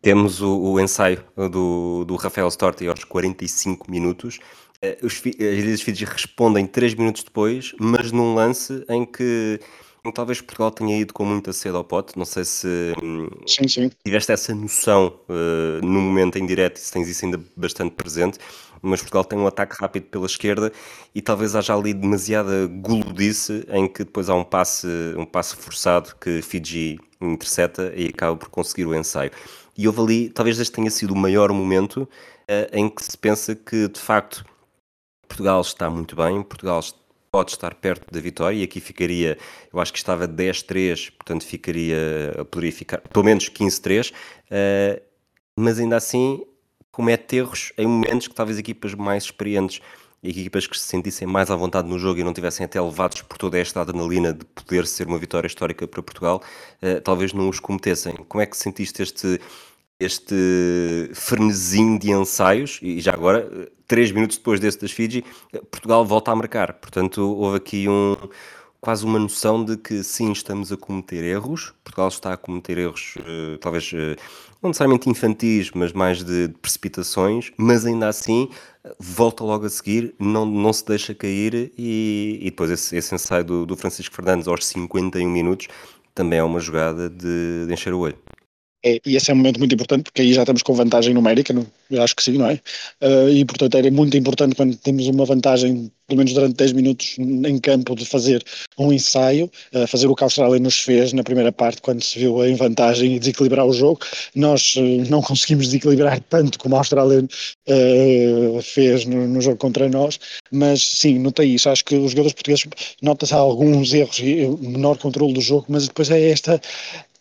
temos 0.02 0.40
o, 0.40 0.58
o, 0.58 0.80
ensaio 0.80 1.25
do, 1.37 2.04
do 2.04 2.16
Rafael 2.16 2.49
Storti 2.49 2.87
aos 2.87 3.04
45 3.04 3.88
minutos 3.90 4.40
eh, 4.82 4.99
os, 5.02 5.14
as 5.14 5.25
Ilhas 5.25 5.80
Fiji 5.80 6.04
respondem 6.04 6.66
3 6.66 6.94
minutos 6.94 7.22
depois, 7.25 7.75
mas 7.78 8.12
num 8.12 8.34
lance 8.34 8.84
em 8.88 9.04
que 9.04 9.61
talvez 10.12 10.40
Portugal 10.40 10.70
tenha 10.70 10.98
ido 10.98 11.12
com 11.12 11.25
muita 11.25 11.52
sede 11.52 11.76
ao 11.76 11.84
pote. 11.84 12.18
Não 12.18 12.25
sei 12.25 12.44
se 12.44 12.94
hum, 13.02 13.28
sim, 13.46 13.68
sim. 13.68 13.90
tiveste 14.04 14.32
essa 14.32 14.54
noção 14.54 15.18
uh, 15.28 15.84
no 15.84 16.00
momento 16.00 16.36
em 16.36 16.46
direto 16.46 16.76
e 16.76 16.80
se 16.80 16.92
tens 16.92 17.08
isso 17.08 17.25
ainda 17.25 17.40
bastante 17.56 17.94
presente. 17.94 18.38
Mas 18.82 19.00
Portugal 19.00 19.25
tem 19.25 19.38
um 19.38 19.46
ataque 19.46 19.75
rápido 19.80 20.04
pela 20.04 20.26
esquerda 20.26 20.72
e 21.14 21.22
talvez 21.22 21.56
haja 21.56 21.75
ali 21.75 21.94
demasiada 21.94 22.66
guludice 22.66 23.66
em 23.68 23.88
que 23.88 24.04
depois 24.04 24.28
há 24.28 24.34
um 24.34 24.44
passe, 24.44 24.86
um 25.16 25.25
passe 25.25 25.56
forçado 25.56 26.14
que 26.20 26.42
Fiji 26.42 26.98
intercepta 27.20 27.92
e 27.96 28.08
acaba 28.08 28.36
por 28.36 28.48
conseguir 28.48 28.86
o 28.86 28.94
ensaio. 28.94 29.30
E 29.76 29.86
houve 29.86 30.00
ali, 30.00 30.28
talvez 30.30 30.58
este 30.58 30.72
tenha 30.72 30.90
sido 30.90 31.12
o 31.12 31.16
maior 31.16 31.52
momento 31.52 32.02
uh, 32.02 32.08
em 32.72 32.88
que 32.88 33.04
se 33.04 33.16
pensa 33.16 33.54
que 33.54 33.88
de 33.88 34.00
facto 34.00 34.44
Portugal 35.26 35.60
está 35.60 35.90
muito 35.90 36.14
bem, 36.14 36.42
Portugal 36.42 36.80
pode 37.37 37.50
estar 37.50 37.75
perto 37.75 38.11
da 38.11 38.19
vitória 38.19 38.57
e 38.57 38.62
aqui 38.62 38.81
ficaria, 38.81 39.37
eu 39.71 39.78
acho 39.78 39.93
que 39.93 39.99
estava 39.99 40.26
10-3, 40.26 41.12
portanto 41.19 41.45
ficaria, 41.45 41.99
poderia 42.50 42.73
ficar 42.73 43.02
pelo 43.02 43.26
menos 43.26 43.50
15-3, 43.50 44.11
uh, 44.11 44.14
eh, 44.50 45.02
mas 45.55 45.78
ainda 45.78 45.97
assim 45.97 46.43
comete 46.90 47.37
erros 47.37 47.75
em 47.76 47.87
momentos 47.87 48.26
que 48.26 48.35
talvez 48.35 48.59
equipas 48.59 48.95
mais 48.95 49.25
experientes 49.25 49.83
e 50.23 50.31
equipas 50.31 50.66
que 50.66 50.78
se 50.78 50.87
sentissem 50.87 51.28
mais 51.28 51.50
à 51.50 51.57
vontade 51.57 51.87
no 51.87 51.99
jogo 51.99 52.21
e 52.21 52.25
não 52.25 52.33
tivessem 52.33 52.64
até 52.64 52.81
levados 52.81 53.21
por 53.21 53.37
toda 53.37 53.59
esta 53.59 53.83
adrenalina 53.83 54.33
de 54.33 54.47
poder 54.47 54.87
ser 54.87 55.07
uma 55.07 55.19
vitória 55.19 55.47
histórica 55.47 55.87
para 55.87 56.02
Portugal, 56.02 56.43
uh, 56.83 57.02
talvez 57.02 57.35
não 57.35 57.50
os 57.50 57.61
cometessem. 57.61 58.14
Como 58.31 58.40
é 58.40 58.47
que 58.47 58.57
sentiste 58.57 59.02
este 59.02 59.38
este 59.98 61.10
frenesim 61.14 61.98
de 61.98 62.10
ensaios, 62.10 62.78
e 62.82 63.00
já 63.00 63.12
agora, 63.12 63.70
três 63.86 64.12
minutos 64.12 64.36
depois 64.36 64.60
desse 64.60 64.80
das 64.80 64.90
Fiji, 64.90 65.24
Portugal 65.70 66.04
volta 66.04 66.30
a 66.30 66.36
marcar. 66.36 66.74
Portanto, 66.74 67.22
houve 67.22 67.56
aqui 67.56 67.88
um, 67.88 68.16
quase 68.80 69.04
uma 69.04 69.18
noção 69.18 69.64
de 69.64 69.76
que 69.76 70.02
sim, 70.02 70.32
estamos 70.32 70.70
a 70.70 70.76
cometer 70.76 71.24
erros. 71.24 71.72
Portugal 71.82 72.08
está 72.08 72.32
a 72.32 72.36
cometer 72.36 72.78
erros, 72.78 73.14
uh, 73.16 73.58
talvez 73.58 73.90
uh, 73.92 74.16
não 74.62 74.68
necessariamente 74.68 75.08
infantis, 75.08 75.70
mas 75.74 75.92
mais 75.92 76.22
de, 76.22 76.48
de, 76.48 76.54
precipitações, 76.54 77.52
mas 77.56 77.86
ainda 77.86 78.08
assim 78.08 78.48
volta 78.98 79.42
logo 79.44 79.66
a 79.66 79.70
seguir, 79.70 80.14
não, 80.18 80.46
não 80.46 80.72
se 80.72 80.84
deixa 80.86 81.14
cair 81.14 81.72
e, 81.76 82.38
e 82.40 82.44
depois 82.44 82.70
esse, 82.70 82.96
esse 82.96 83.14
ensaio 83.14 83.44
do, 83.44 83.66
do, 83.66 83.76
Francisco 83.76 84.14
Fernandes 84.14 84.46
aos 84.46 84.64
51 84.64 85.28
minutos 85.28 85.68
também 86.14 86.38
é 86.38 86.42
uma 86.42 86.60
jogada 86.60 87.10
de, 87.10 87.66
de 87.66 87.72
encher 87.72 87.92
o 87.92 87.98
olho. 88.00 88.16
É, 88.87 89.00
e 89.05 89.16
esse 89.16 89.33
é 89.33 89.35
um 89.35 89.37
momento 89.37 89.59
muito 89.59 89.75
importante 89.75 90.05
porque 90.05 90.23
aí 90.23 90.33
já 90.33 90.43
estamos 90.43 90.62
com 90.62 90.73
vantagem 90.73 91.12
numérica, 91.12 91.52
não, 91.52 91.66
eu 91.90 92.00
acho 92.05 92.14
que 92.14 92.23
sim, 92.23 92.38
não 92.38 92.49
é? 92.49 92.61
Uh, 93.02 93.28
e 93.31 93.45
portanto 93.45 93.76
era 93.76 93.90
muito 93.90 94.16
importante 94.16 94.55
quando 94.55 94.76
temos 94.76 95.09
uma 95.09 95.25
vantagem, 95.25 95.90
pelo 96.07 96.19
menos 96.19 96.33
durante 96.33 96.55
10 96.55 96.73
minutos 96.73 97.16
em 97.19 97.59
campo, 97.59 97.97
de 97.97 98.07
fazer 98.07 98.45
um 98.78 98.93
ensaio, 98.93 99.50
uh, 99.75 99.88
fazer 99.88 100.07
o 100.07 100.14
que 100.14 100.23
a 100.23 100.26
Austrália 100.26 100.61
nos 100.61 100.78
fez 100.78 101.12
na 101.12 101.25
primeira 101.25 101.50
parte, 101.50 101.83
quando 101.83 102.00
se 102.00 102.16
viu 102.16 102.45
em 102.47 102.55
vantagem 102.55 103.16
e 103.16 103.19
desequilibrar 103.19 103.66
o 103.66 103.73
jogo. 103.73 103.99
Nós 104.37 104.76
uh, 104.76 104.81
não 105.11 105.21
conseguimos 105.21 105.66
desequilibrar 105.66 106.21
tanto 106.21 106.57
como 106.57 106.76
a 106.76 106.78
Austrália 106.78 107.26
fez 108.62 109.05
no, 109.05 109.26
no, 109.26 109.40
jogo 109.40 109.57
contra 109.57 109.88
nós, 109.88 110.21
mas 110.52 110.81
sim, 110.81 111.19
notei 111.19 111.55
isso. 111.55 111.69
Acho 111.69 111.85
que 111.85 111.97
os 111.97 112.12
jogadores 112.12 112.35
portugueses 112.35 112.66
nota-se 113.02 113.35
alguns 113.35 113.93
erros 113.93 114.21
e 114.21 114.47
menor 114.61 114.97
controle 114.97 115.33
do 115.33 115.40
jogo, 115.40 115.66
mas 115.69 115.88
depois 115.88 116.09
é 116.09 116.31
esta 116.31 116.61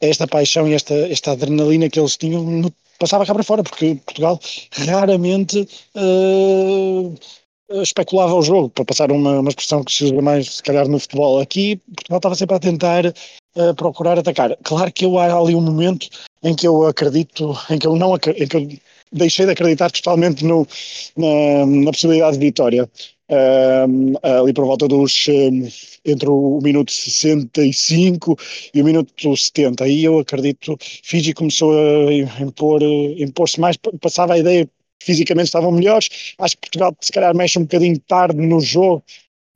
esta 0.02 0.28
paixão 0.28 0.68
e 0.68 0.74
esta, 0.74 0.94
esta 0.94 1.32
adrenalina 1.32 1.90
que 1.90 2.00
eles 2.00 2.18
tinham 2.18 2.44
no, 2.44 2.72
passava 3.00 3.25
cá 3.25 3.34
para 3.34 3.44
fora, 3.44 3.64
porque 3.64 3.96
Portugal 4.06 4.40
raramente 4.72 5.68
uh, 5.96 7.14
especulava 7.82 8.34
o 8.34 8.42
jogo, 8.42 8.70
para 8.70 8.86
passar 8.86 9.12
uma, 9.12 9.40
uma 9.40 9.50
expressão 9.50 9.84
que 9.84 9.92
se 9.92 10.06
usa 10.06 10.22
mais, 10.22 10.56
se 10.56 10.64
calhar, 10.64 10.88
no 10.88 11.00
futebol. 11.00 11.40
Aqui, 11.40 11.78
Portugal 11.96 12.18
estava 12.18 12.36
sempre 12.36 12.56
a 12.56 12.60
tentar 12.60 13.06
uh, 13.08 13.75
procurar 13.75 14.20
atacar. 14.20 14.56
Claro 14.64 14.92
que 14.92 15.06
eu, 15.06 15.18
há 15.18 15.34
ali 15.34 15.56
um 15.56 15.62
momento 15.62 16.08
em 16.44 16.56
que 16.56 16.68
eu 16.68 16.86
acredito, 16.86 17.58
em 17.70 17.78
que 17.78 17.88
eu 17.88 17.96
não 17.96 18.18
deixei 19.12 19.46
de 19.46 19.52
acreditar 19.52 19.92
totalmente 19.92 20.44
no, 20.46 20.68
na, 21.18 21.66
na 21.66 21.92
possibilidade 21.92 22.38
de 22.38 22.46
vitória. 22.46 22.90
Ali 24.22 24.53
por 24.53 24.65
volta 24.65 24.88
dos 24.88 25.27
entre 26.05 26.29
o 26.29 26.60
minuto 26.62 26.91
65 26.91 28.38
e 28.74 28.82
o 28.82 28.86
minuto 28.86 29.36
70. 29.36 29.84
Aí 29.84 30.03
eu 30.03 30.20
acredito, 30.20 30.77
Fiji 31.03 31.34
começou 31.34 31.72
a 32.08 32.13
impor, 32.41 32.82
impor-se 33.17 33.60
mais, 33.60 33.77
passava 34.00 34.34
a 34.34 34.38
ideia 34.39 34.65
que 34.65 35.05
fisicamente 35.05 35.48
estavam 35.48 35.72
melhores. 35.72 36.36
Acho 36.38 36.55
que 36.55 36.62
Portugal 36.62 36.96
se 37.01 37.12
calhar 37.12 37.36
mexe 37.36 37.58
um 37.60 37.63
bocadinho 37.63 38.00
tarde 38.01 38.39
no 38.39 38.60
jogo, 38.60 39.03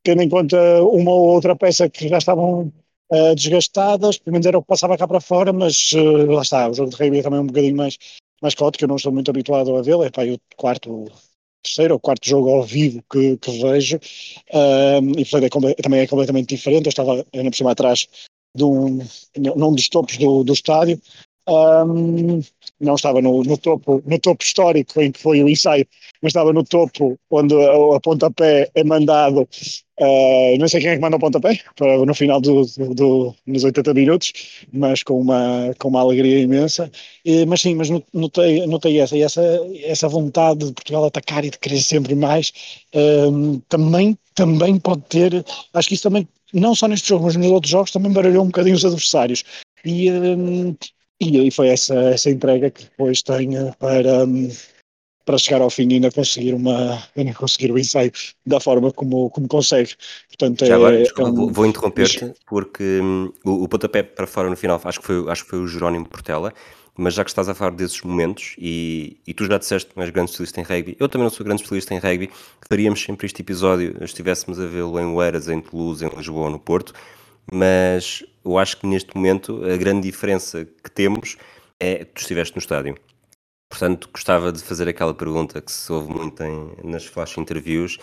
tendo 0.03 0.21
em 0.23 0.29
conta 0.29 0.57
uma 0.83 1.11
ou 1.11 1.29
outra 1.35 1.55
peça 1.55 1.89
que 1.89 2.07
já 2.07 2.17
estavam 2.17 2.73
uh, 3.11 3.35
desgastadas, 3.35 4.17
pelo 4.17 4.33
menos 4.33 4.47
era 4.47 4.57
o 4.57 4.61
que 4.61 4.67
passava 4.67 4.97
cá 4.97 5.07
para 5.07 5.21
fora, 5.21 5.53
mas 5.53 5.91
uh, 5.93 6.31
lá 6.31 6.41
está, 6.41 6.69
o 6.69 6.73
jogo 6.73 6.89
de 6.89 6.95
rugby 6.95 7.19
é 7.19 7.23
também 7.23 7.39
um 7.39 7.47
bocadinho 7.47 7.75
mais, 7.75 7.97
mais 8.41 8.55
caótico, 8.55 8.83
eu 8.85 8.88
não 8.88 8.95
estou 8.95 9.11
muito 9.11 9.29
habituado 9.29 9.75
a 9.75 9.81
vê-lo, 9.81 10.03
é 10.03 10.09
pá, 10.09 10.23
o 10.25 10.39
quarto 10.55 11.05
terceiro 11.63 11.94
ou 11.94 12.00
quarto 12.00 12.28
jogo 12.28 12.50
ao 12.50 12.63
vivo 12.63 13.04
que, 13.12 13.38
que 13.38 13.51
vejo 13.62 14.00
e 15.18 15.82
também 15.82 16.00
é 16.00 16.08
completamente 16.08 16.56
diferente. 16.56 16.86
Eu 16.86 16.89
estava 16.89 17.25
ainda 17.34 17.50
por 17.50 17.58
cima 17.58 17.72
atrás 17.72 18.08
de 18.56 18.63
um, 18.63 19.00
num 19.38 19.74
dos 19.74 19.89
topos 19.89 20.18
do, 20.18 20.44
do 20.44 20.54
estádio. 20.54 21.00
Não 22.79 22.95
estava 22.95 23.21
no, 23.21 23.43
no, 23.43 23.57
topo, 23.57 24.01
no 24.05 24.19
topo 24.19 24.43
histórico 24.43 25.01
em 25.01 25.12
que 25.12 25.19
foi 25.19 25.43
o 25.43 25.50
ensaio, 25.50 25.86
mas 26.21 26.31
estava 26.31 26.53
no 26.53 26.63
topo 26.63 27.19
onde 27.29 27.53
a, 27.55 27.95
a 27.95 28.00
pontapé 28.00 28.69
é 28.74 28.83
mandado 28.83 29.48
Uh, 30.00 30.57
não 30.57 30.67
sei 30.69 30.79
quem 30.79 30.91
é 30.91 30.95
que 30.95 31.01
manda 31.01 31.17
o 31.17 31.19
pontapé 31.19 31.59
para, 31.75 31.98
no 32.05 32.15
final 32.15 32.39
do, 32.39 32.63
do, 32.65 32.95
do, 32.95 33.36
nos 33.45 33.65
80 33.65 33.93
minutos, 33.93 34.31
mas 34.71 35.03
com 35.03 35.19
uma, 35.19 35.75
com 35.77 35.89
uma 35.89 36.00
alegria 36.00 36.39
imensa. 36.39 36.89
E, 37.25 37.45
mas 37.45 37.59
sim, 37.59 37.75
mas 37.75 37.89
notei, 38.13 38.65
notei 38.65 39.00
essa, 39.01 39.17
e 39.17 39.24
essa, 39.24 39.41
essa 39.83 40.07
vontade 40.07 40.67
de 40.67 40.71
Portugal 40.71 41.03
atacar 41.03 41.43
e 41.43 41.50
de 41.50 41.59
querer 41.59 41.81
sempre 41.81 42.15
mais 42.15 42.53
uh, 42.95 43.59
também, 43.67 44.17
também 44.33 44.79
pode 44.79 45.01
ter. 45.09 45.45
Acho 45.74 45.89
que 45.89 45.95
isso 45.95 46.03
também, 46.03 46.25
não 46.53 46.74
só 46.74 46.88
neste 46.88 47.09
jogo, 47.09 47.25
mas 47.25 47.36
nos 47.36 47.51
outros 47.51 47.69
jogos, 47.69 47.91
também 47.91 48.13
baralhou 48.13 48.43
um 48.43 48.48
bocadinho 48.48 48.77
os 48.77 48.86
adversários. 48.86 49.43
E, 49.83 50.09
um, 50.09 50.75
e, 51.19 51.51
foi 51.51 51.69
essa, 51.69 51.95
essa 51.95 52.29
entrega 52.29 52.69
que 52.69 52.83
depois 52.83 53.21
tem 53.21 53.49
para. 53.77 54.25
Um, 54.25 54.49
para 55.25 55.38
chegar 55.38 55.61
ao 55.61 55.69
fim 55.69 55.88
e 55.91 55.93
ainda 55.93 56.09
conseguir 56.09 56.55
uma 56.55 57.03
ainda 57.15 57.35
conseguir 57.35 57.71
o 57.71 57.77
ensaio 57.77 58.11
da 58.43 58.59
forma 58.59 58.91
como, 58.91 59.29
como 59.29 59.47
consegue. 59.47 59.93
Portanto, 60.27 60.65
Já 60.65 60.73
é, 60.73 60.75
agora, 60.75 60.97
desculpa, 60.97 61.29
é 61.29 61.33
um... 61.33 61.53
vou 61.53 61.65
interromper-te 61.67 62.33
porque 62.47 62.99
hum, 62.99 63.31
o, 63.45 63.65
o 63.65 63.67
pontapé 63.67 64.01
para 64.01 64.25
fora 64.25 64.49
no 64.49 64.57
final 64.57 64.81
acho 64.83 64.99
que 64.99 65.05
foi, 65.05 65.29
acho 65.29 65.43
que 65.43 65.49
foi 65.51 65.59
o 65.59 65.67
Jerónimo 65.67 66.09
Portela, 66.09 66.51
mas 66.97 67.13
já 67.13 67.23
que 67.23 67.29
estás 67.29 67.47
a 67.47 67.53
falar 67.53 67.71
desses 67.71 68.01
momentos 68.01 68.55
e, 68.57 69.21
e 69.27 69.33
tu 69.35 69.45
já 69.45 69.59
disseste 69.59 69.93
que 69.93 70.01
és 70.01 70.09
grande 70.09 70.31
especialista 70.31 70.61
em 70.61 70.63
rugby, 70.63 70.97
eu 70.99 71.07
também 71.07 71.25
não 71.25 71.31
sou 71.31 71.45
grande 71.45 71.61
especialista 71.61 71.93
em 71.93 71.99
rugby, 71.99 72.31
faríamos 72.67 72.99
sempre 72.99 73.27
este 73.27 73.43
episódio, 73.43 73.95
estivéssemos 74.01 74.59
a 74.59 74.65
vê-lo 74.65 74.99
em 74.99 75.05
Oeiras, 75.05 75.47
em 75.47 75.61
Toulouse, 75.61 76.03
em 76.03 76.09
Lisboa 76.09 76.45
ou 76.45 76.49
no 76.49 76.59
Porto, 76.59 76.91
mas 77.51 78.23
eu 78.51 78.58
acho 78.58 78.77
que 78.77 78.88
neste 78.88 79.15
momento 79.15 79.63
a 79.63 79.77
grande 79.77 80.01
diferença 80.01 80.65
que 80.65 80.91
temos 80.91 81.38
é 81.79 82.03
tu 82.03 82.22
estiveste 82.22 82.56
no 82.56 82.60
estádio. 82.60 82.96
Portanto, 83.70 84.10
gostava 84.12 84.51
de 84.51 84.62
fazer 84.63 84.88
aquela 84.88 85.13
pergunta 85.13 85.62
que 85.62 85.72
se 85.72 85.91
ouve 85.91 86.12
muito 86.12 86.41
em, 86.44 86.72
nas 86.84 87.06
flash 87.06 87.38
interviews, 87.38 88.00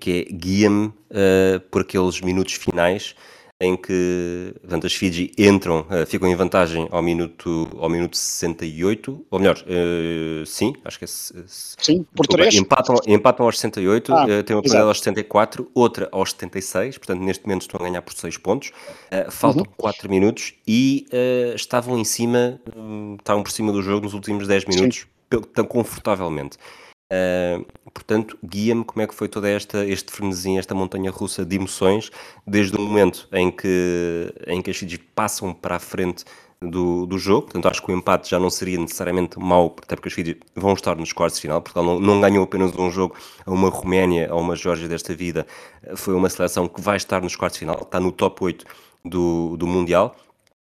que 0.00 0.26
é 0.28 0.32
guia-me 0.32 0.86
uh, 0.86 1.60
por 1.70 1.82
aqueles 1.82 2.20
minutos 2.22 2.54
finais 2.54 3.14
em 3.60 3.76
que 3.76 4.54
portanto, 4.62 4.86
as 4.86 4.94
Fiji 4.94 5.32
entram, 5.36 5.80
uh, 5.80 6.06
ficam 6.06 6.26
em 6.26 6.34
vantagem 6.34 6.88
ao 6.90 7.02
minuto, 7.02 7.68
ao 7.78 7.90
minuto 7.90 8.16
68, 8.16 9.26
ou 9.30 9.38
melhor, 9.38 9.58
uh, 9.58 10.46
sim, 10.46 10.72
acho 10.82 10.98
que 10.98 11.04
é. 11.04 11.08
Sim, 11.08 12.06
por 12.16 12.26
três. 12.26 12.54
Empatam, 12.54 12.96
empatam 13.06 13.44
aos 13.44 13.58
68, 13.58 14.14
ah, 14.14 14.24
uh, 14.24 14.42
tem 14.42 14.56
uma 14.56 14.62
penalidade 14.62 14.88
aos 14.88 14.98
74, 14.98 15.70
outra 15.74 16.08
aos 16.10 16.30
76, 16.30 16.96
portanto, 16.96 17.20
neste 17.20 17.44
momento 17.46 17.62
estão 17.62 17.78
a 17.78 17.84
ganhar 17.84 18.00
por 18.00 18.14
6 18.14 18.38
pontos. 18.38 18.72
faltam 19.30 19.62
uhum. 19.62 19.72
4 19.76 20.08
minutos 20.08 20.54
e 20.66 21.06
estavam 21.54 21.98
em 21.98 22.04
cima, 22.04 22.58
um, 22.74 23.16
estavam 23.18 23.42
por 23.42 23.52
cima 23.52 23.72
do 23.72 23.82
jogo 23.82 24.04
nos 24.04 24.14
últimos 24.14 24.46
10 24.48 24.64
minutos, 24.64 25.06
tão 25.52 25.66
confortavelmente. 25.66 26.56
Uh, 27.12 27.66
portanto, 27.92 28.38
guia-me 28.44 28.84
como 28.84 29.02
é 29.02 29.06
que 29.06 29.14
foi 29.14 29.28
toda 29.28 29.48
esta 29.48 29.84
este 29.84 30.12
frenesim, 30.12 30.58
esta 30.58 30.74
montanha 30.74 31.10
russa 31.10 31.44
de 31.44 31.56
emoções, 31.56 32.10
desde 32.46 32.76
o 32.76 32.80
momento 32.80 33.28
em 33.32 33.50
que, 33.50 34.32
em 34.46 34.62
que 34.62 34.70
as 34.70 34.76
Fiji 34.76 34.98
passam 34.98 35.52
para 35.52 35.76
a 35.76 35.80
frente 35.80 36.24
do, 36.62 37.06
do 37.06 37.18
jogo. 37.18 37.42
Portanto, 37.42 37.66
acho 37.66 37.82
que 37.82 37.90
o 37.90 37.96
empate 37.96 38.30
já 38.30 38.38
não 38.38 38.50
seria 38.50 38.78
necessariamente 38.78 39.38
mau, 39.38 39.74
até 39.82 39.96
porque 39.96 40.08
as 40.08 40.14
Fiji 40.14 40.38
vão 40.54 40.72
estar 40.74 40.96
nos 40.96 41.12
quartos 41.12 41.38
de 41.38 41.42
final. 41.42 41.60
Portugal 41.60 41.84
não, 41.84 41.98
não 41.98 42.20
ganhou 42.20 42.44
apenas 42.44 42.76
um 42.76 42.90
jogo 42.90 43.16
a 43.44 43.50
uma 43.50 43.70
Roménia, 43.70 44.30
a 44.30 44.36
uma 44.36 44.54
Geórgia 44.54 44.88
desta 44.88 45.14
vida. 45.14 45.46
Foi 45.96 46.14
uma 46.14 46.28
seleção 46.28 46.68
que 46.68 46.80
vai 46.80 46.96
estar 46.96 47.20
nos 47.22 47.34
quartos 47.34 47.58
de 47.58 47.60
final, 47.60 47.80
está 47.82 47.98
no 47.98 48.12
top 48.12 48.44
8 48.44 48.64
do, 49.04 49.56
do 49.56 49.66
Mundial. 49.66 50.14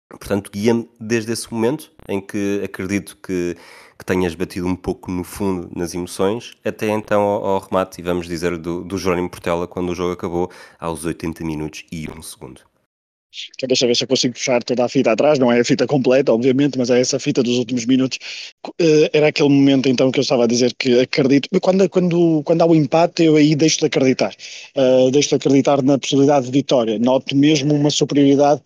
Portanto, 0.08 0.50
guia-me 0.52 0.88
desde 1.00 1.32
esse 1.32 1.52
momento 1.52 1.90
em 2.08 2.20
que 2.20 2.60
acredito 2.64 3.16
que 3.22 3.56
que 3.98 4.04
tenhas 4.04 4.34
batido 4.34 4.66
um 4.66 4.76
pouco 4.76 5.10
no 5.10 5.24
fundo 5.24 5.70
nas 5.74 5.94
emoções, 5.94 6.52
até 6.64 6.88
então 6.88 7.22
ao, 7.22 7.44
ao 7.44 7.60
remate, 7.60 8.00
e 8.00 8.04
vamos 8.04 8.26
dizer, 8.26 8.56
do, 8.58 8.84
do 8.84 8.98
Jerónimo 8.98 9.30
Portela, 9.30 9.66
quando 9.66 9.90
o 9.90 9.94
jogo 9.94 10.12
acabou, 10.12 10.50
aos 10.78 11.04
80 11.04 11.44
minutos 11.44 11.84
e 11.90 12.08
1 12.08 12.22
segundo. 12.22 12.60
Deixa 13.68 13.86
ver 13.86 13.94
se 13.94 14.04
eu 14.04 14.08
consigo 14.08 14.34
puxar 14.34 14.62
toda 14.62 14.84
a 14.84 14.88
fita 14.88 15.12
atrás, 15.12 15.38
não 15.38 15.52
é 15.52 15.60
a 15.60 15.64
fita 15.64 15.86
completa, 15.86 16.32
obviamente, 16.32 16.78
mas 16.78 16.88
é 16.88 17.00
essa 17.00 17.18
fita 17.18 17.42
dos 17.42 17.58
últimos 17.58 17.84
minutos. 17.84 18.18
Eh, 18.80 19.10
era 19.12 19.28
aquele 19.28 19.50
momento 19.50 19.88
então 19.88 20.10
que 20.10 20.18
eu 20.18 20.22
estava 20.22 20.44
a 20.44 20.46
dizer 20.46 20.74
que 20.78 21.00
acredito. 21.00 21.48
Quando, 21.60 21.88
quando, 21.90 22.42
quando 22.44 22.62
há 22.62 22.66
o 22.66 22.74
empate, 22.74 23.24
eu 23.24 23.36
aí 23.36 23.54
deixo 23.54 23.80
de 23.80 23.86
acreditar. 23.86 24.34
Uh, 24.74 25.10
deixo 25.10 25.30
de 25.30 25.34
acreditar 25.34 25.82
na 25.82 25.98
possibilidade 25.98 26.46
de 26.46 26.52
vitória. 26.52 26.98
Noto 26.98 27.36
mesmo 27.36 27.74
uma 27.74 27.90
superioridade 27.90 28.62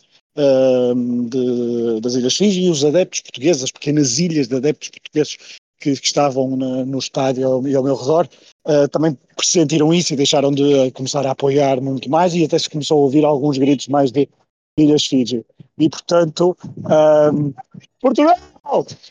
de, 1.29 2.01
das 2.01 2.15
Ilhas 2.15 2.37
Fiji 2.37 2.65
e 2.65 2.71
os 2.71 2.85
adeptos 2.85 3.21
portugueses, 3.21 3.65
as 3.65 3.71
pequenas 3.71 4.19
ilhas 4.19 4.49
de 4.49 4.57
adeptos 4.57 4.89
portugueses 4.89 5.37
que, 5.81 5.97
que 5.97 6.07
estavam 6.07 6.57
na, 6.57 6.85
no 6.85 6.99
estádio 6.99 7.67
e 7.67 7.75
ao 7.75 7.83
meu 7.83 7.97
redor, 7.97 8.29
uh, 8.67 8.89
também 8.89 9.17
sentiram 9.43 9.93
isso 9.93 10.13
e 10.13 10.17
deixaram 10.17 10.53
de 10.53 10.91
começar 10.93 11.27
a 11.27 11.31
apoiar 11.31 11.81
muito 11.81 12.11
mais 12.11 12.35
e 12.35 12.45
até 12.45 12.59
se 12.59 12.69
começou 12.69 12.99
a 12.99 13.03
ouvir 13.03 13.25
alguns 13.25 13.57
gritos 13.59 13.89
mais 13.89 14.13
de 14.13 14.29
Ilhas 14.79 15.07
Fiji. 15.07 15.45
E 15.79 15.89
portanto, 15.89 16.57
um, 17.33 17.53
Portugal! 18.01 18.37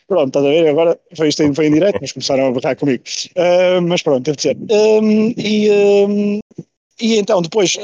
Pronto, 0.07 0.27
estás 0.27 0.45
a 0.45 0.49
ver? 0.49 0.67
Agora 0.69 0.97
foi 1.17 1.27
isto 1.27 1.53
foi 1.53 1.67
em 1.67 1.73
direto, 1.73 1.97
mas 1.99 2.11
começaram 2.11 2.47
a 2.47 2.51
berrar 2.51 2.77
comigo. 2.77 3.03
Uh, 3.35 3.81
mas 3.81 4.01
pronto, 4.01 4.23
deve 4.23 4.41
ser. 4.41 4.55
Um, 4.55 5.33
e, 5.37 5.69
um, 5.69 6.39
e 6.99 7.17
então, 7.17 7.41
depois, 7.41 7.77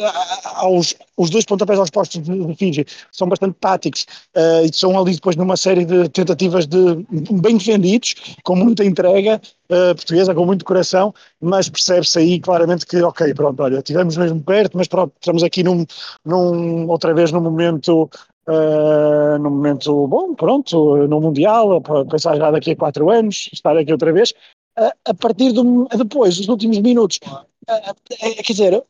aos, 0.55 0.95
os 1.15 1.29
dois 1.29 1.45
pontapés 1.45 1.79
aos 1.79 1.89
postos 1.89 2.22
de, 2.22 2.45
de 2.45 2.55
Fiji 2.55 2.86
são 3.12 3.27
bastante 3.27 3.55
táticos 3.60 4.05
uh, 4.36 4.65
e 4.65 4.74
são 4.74 4.98
ali 5.00 5.13
depois 5.13 5.36
numa 5.36 5.55
série 5.55 5.86
de 5.86 6.10
tentativas 6.10 6.67
de 6.67 6.95
bem 7.41 7.57
defendidos, 7.57 8.15
com 8.43 8.55
muita 8.55 8.84
entrega 8.84 9.41
uh, 9.69 9.95
portuguesa, 9.95 10.36
com 10.36 10.45
muito 10.45 10.65
coração, 10.65 11.13
mas 11.39 11.69
percebe-se 11.69 12.19
aí 12.19 12.39
claramente 12.39 12.86
que, 12.86 13.01
ok, 13.01 13.34
pronto, 13.34 13.63
olha, 13.63 13.77
estivemos 13.77 14.17
mesmo 14.17 14.41
perto, 14.41 14.77
mas 14.77 14.88
pronto, 14.88 15.13
estamos 15.19 15.43
aqui 15.43 15.63
num, 15.63 15.86
num 16.25 16.88
outra 16.89 17.13
vez 17.13 17.31
num 17.31 17.41
momento 17.41 18.10
Uh, 18.48 19.39
num 19.39 19.50
momento 19.50 20.07
bom, 20.07 20.36
pronto, 20.36 21.07
no 21.07 21.19
Mundial, 21.19 21.81
pensar 22.07 22.38
já 22.38 22.51
daqui 22.51 22.69
a 22.72 22.75
quatro 22.75 23.10
anos, 23.10 23.50
estar 23.51 23.75
aqui 23.75 23.91
outra 23.91 24.13
vez. 24.13 24.34
Uh, 24.77 24.91
a 25.03 25.13
partir 25.15 25.51
do 25.51 25.88
depois, 25.98 26.38
dos 26.38 26.48
últimos 26.48 26.77
minutos, 26.77 27.19
uh, 27.25 27.95
quer 28.43 28.53
dizer, 28.53 28.84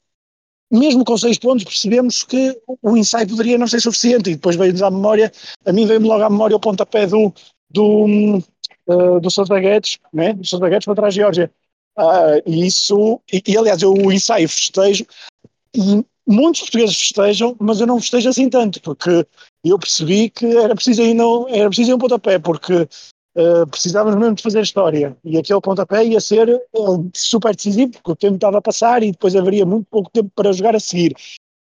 mesmo 0.71 1.05
com 1.05 1.17
seis 1.17 1.37
pontos, 1.37 1.63
percebemos 1.63 2.23
que 2.23 2.59
o 2.81 2.97
ensaio 2.97 3.27
poderia 3.27 3.57
não 3.57 3.67
ser 3.67 3.79
suficiente. 3.79 4.29
E 4.29 4.35
depois 4.35 4.55
veio-nos 4.55 4.81
à 4.81 4.91
memória, 4.91 5.31
a 5.65 5.71
mim 5.71 5.85
veio-me 5.85 6.07
logo 6.07 6.23
à 6.23 6.29
memória 6.29 6.55
o 6.55 6.59
pontapé 6.59 7.07
do, 7.07 7.33
do, 7.69 8.41
uh, 8.87 9.19
do 9.19 9.29
Sousa 9.29 9.59
Guedes, 9.59 9.99
né? 10.13 10.33
do 10.33 10.45
Sousa 10.45 10.69
Guedes 10.69 10.85
contra 10.85 11.07
a 11.07 11.11
Geórgia. 11.11 11.51
Uh, 11.97 12.41
e 12.45 12.65
isso, 12.67 13.21
e, 13.31 13.41
e 13.47 13.57
aliás, 13.57 13.81
eu 13.81 13.93
o 13.93 14.11
ensaio 14.11 14.49
festejo, 14.49 15.05
e 15.73 16.03
muitos 16.27 16.61
portugueses 16.61 16.97
festejam, 16.97 17.55
mas 17.59 17.79
eu 17.79 17.87
não 17.87 18.01
festejo 18.01 18.29
assim 18.29 18.49
tanto, 18.49 18.81
porque 18.81 19.25
eu 19.63 19.79
percebi 19.79 20.29
que 20.29 20.45
era 20.45 20.75
preciso 20.75 21.01
ainda 21.01 21.23
era 21.49 21.67
preciso 21.69 21.91
ir 21.91 21.93
um 21.93 21.99
pontapé, 21.99 22.39
porque 22.39 22.87
Uh, 23.37 23.67
precisávamos 23.67 24.17
mesmo 24.17 24.35
de 24.35 24.43
fazer 24.43 24.61
história. 24.61 25.15
E 25.23 25.37
aquele 25.37 25.59
pontapé 25.59 26.05
ia 26.05 26.21
ser 26.21 26.49
uh, 26.73 27.09
super 27.13 27.53
decisivo 27.53 27.91
porque 27.91 28.11
o 28.11 28.15
tempo 28.15 28.35
estava 28.35 28.59
a 28.59 28.61
passar 28.61 29.03
e 29.03 29.11
depois 29.11 29.35
haveria 29.35 29.65
muito 29.65 29.87
pouco 29.91 30.09
tempo 30.09 30.31
para 30.33 30.53
jogar 30.53 30.75
a 30.75 30.79
seguir. 30.79 31.13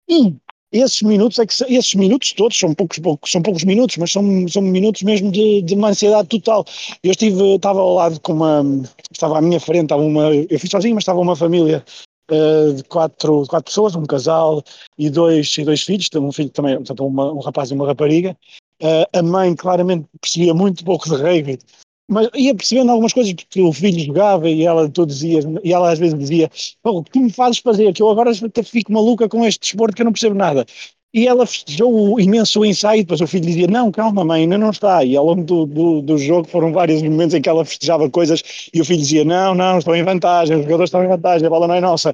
E 0.07 0.35
esses 0.71 1.01
minutos 1.01 1.39
é 1.39 1.45
que 1.45 1.53
esses 1.73 1.93
minutos 1.95 2.33
todos 2.33 2.57
são 2.57 2.73
poucos, 2.73 2.99
poucos 2.99 3.31
são 3.31 3.41
poucos 3.41 3.63
minutos 3.63 3.97
mas 3.97 4.11
são, 4.11 4.47
são 4.47 4.61
minutos 4.61 5.03
mesmo 5.03 5.31
de, 5.31 5.61
de 5.61 5.73
uma 5.73 5.89
ansiedade 5.89 6.27
total. 6.27 6.65
Eu 7.03 7.11
estive 7.11 7.55
estava 7.55 7.79
ao 7.79 7.95
lado 7.95 8.19
com 8.19 8.33
uma 8.33 8.63
estava 9.11 9.37
à 9.37 9.41
minha 9.41 9.59
frente 9.59 9.85
estava 9.85 10.01
uma 10.01 10.33
eu 10.33 10.59
fui 10.59 10.69
sozinho 10.69 10.95
mas 10.95 11.03
estava 11.03 11.19
uma 11.19 11.35
família 11.35 11.83
uh, 12.31 12.73
de 12.73 12.83
quatro, 12.83 13.45
quatro 13.47 13.65
pessoas 13.65 13.95
um 13.95 14.05
casal 14.05 14.63
e 14.97 15.09
dois 15.09 15.57
e 15.57 15.63
dois 15.63 15.81
filhos 15.81 16.09
um 16.15 16.31
filho 16.31 16.49
também 16.49 16.75
portanto 16.75 17.05
uma, 17.05 17.31
um 17.31 17.39
rapaz 17.39 17.71
e 17.71 17.73
uma 17.73 17.87
rapariga 17.87 18.35
Uh, 18.81 19.17
a 19.17 19.23
mãe 19.23 19.55
claramente 19.55 20.05
percebia 20.19 20.53
muito 20.53 20.83
pouco 20.83 21.07
de 21.07 21.15
rugby, 21.15 21.59
mas 22.07 22.29
ia 22.35 22.53
percebendo 22.53 22.91
algumas 22.91 23.13
coisas 23.13 23.33
porque 23.33 23.61
o 23.61 23.73
filho 23.73 23.99
jogava 24.05 24.49
e 24.49 24.63
ela 24.63 24.89
todos 24.89 25.15
os 25.15 25.21
dias, 25.21 25.45
e 25.63 25.73
ela 25.73 25.91
às 25.91 25.97
vezes 25.97 26.17
dizia: 26.17 26.51
o 26.83 27.03
que 27.03 27.19
me 27.19 27.31
fazes 27.31 27.59
fazer? 27.59 27.93
Que 27.93 28.01
eu 28.01 28.09
agora 28.09 28.31
fico 28.63 28.91
maluca 28.91 29.27
com 29.27 29.45
este 29.45 29.61
desporto 29.61 29.95
que 29.95 30.01
eu 30.01 30.05
não 30.05 30.11
percebo 30.11 30.35
nada. 30.35 30.65
E 31.13 31.27
ela 31.27 31.45
festejou 31.45 32.19
imenso 32.19 32.59
o 32.59 32.65
ensaio, 32.65 33.01
depois 33.03 33.21
o 33.21 33.27
filho 33.27 33.45
dizia: 33.45 33.67
Não, 33.67 33.91
calma, 33.91 34.25
mãe, 34.25 34.41
ainda 34.41 34.57
não 34.57 34.69
está. 34.69 35.03
E 35.03 35.15
ao 35.15 35.25
longo 35.25 35.43
do, 35.43 35.65
do, 35.65 36.01
do, 36.01 36.17
jogo 36.17 36.47
foram 36.47 36.73
vários 36.73 37.01
momentos 37.01 37.33
em 37.33 37.41
que 37.41 37.47
ela 37.47 37.63
festejava 37.63 38.09
coisas 38.09 38.43
e 38.73 38.81
o 38.81 38.85
filho 38.85 38.99
dizia: 38.99 39.23
Não, 39.23 39.55
não, 39.55 39.79
estão 39.79 39.95
em 39.95 40.03
vantagem, 40.03 40.57
os 40.57 40.63
jogadores 40.63 40.89
estão 40.89 41.03
em 41.03 41.07
vantagem, 41.07 41.47
a 41.47 41.49
bola 41.49 41.67
não 41.67 41.75
é 41.75 41.81
nossa. 41.81 42.13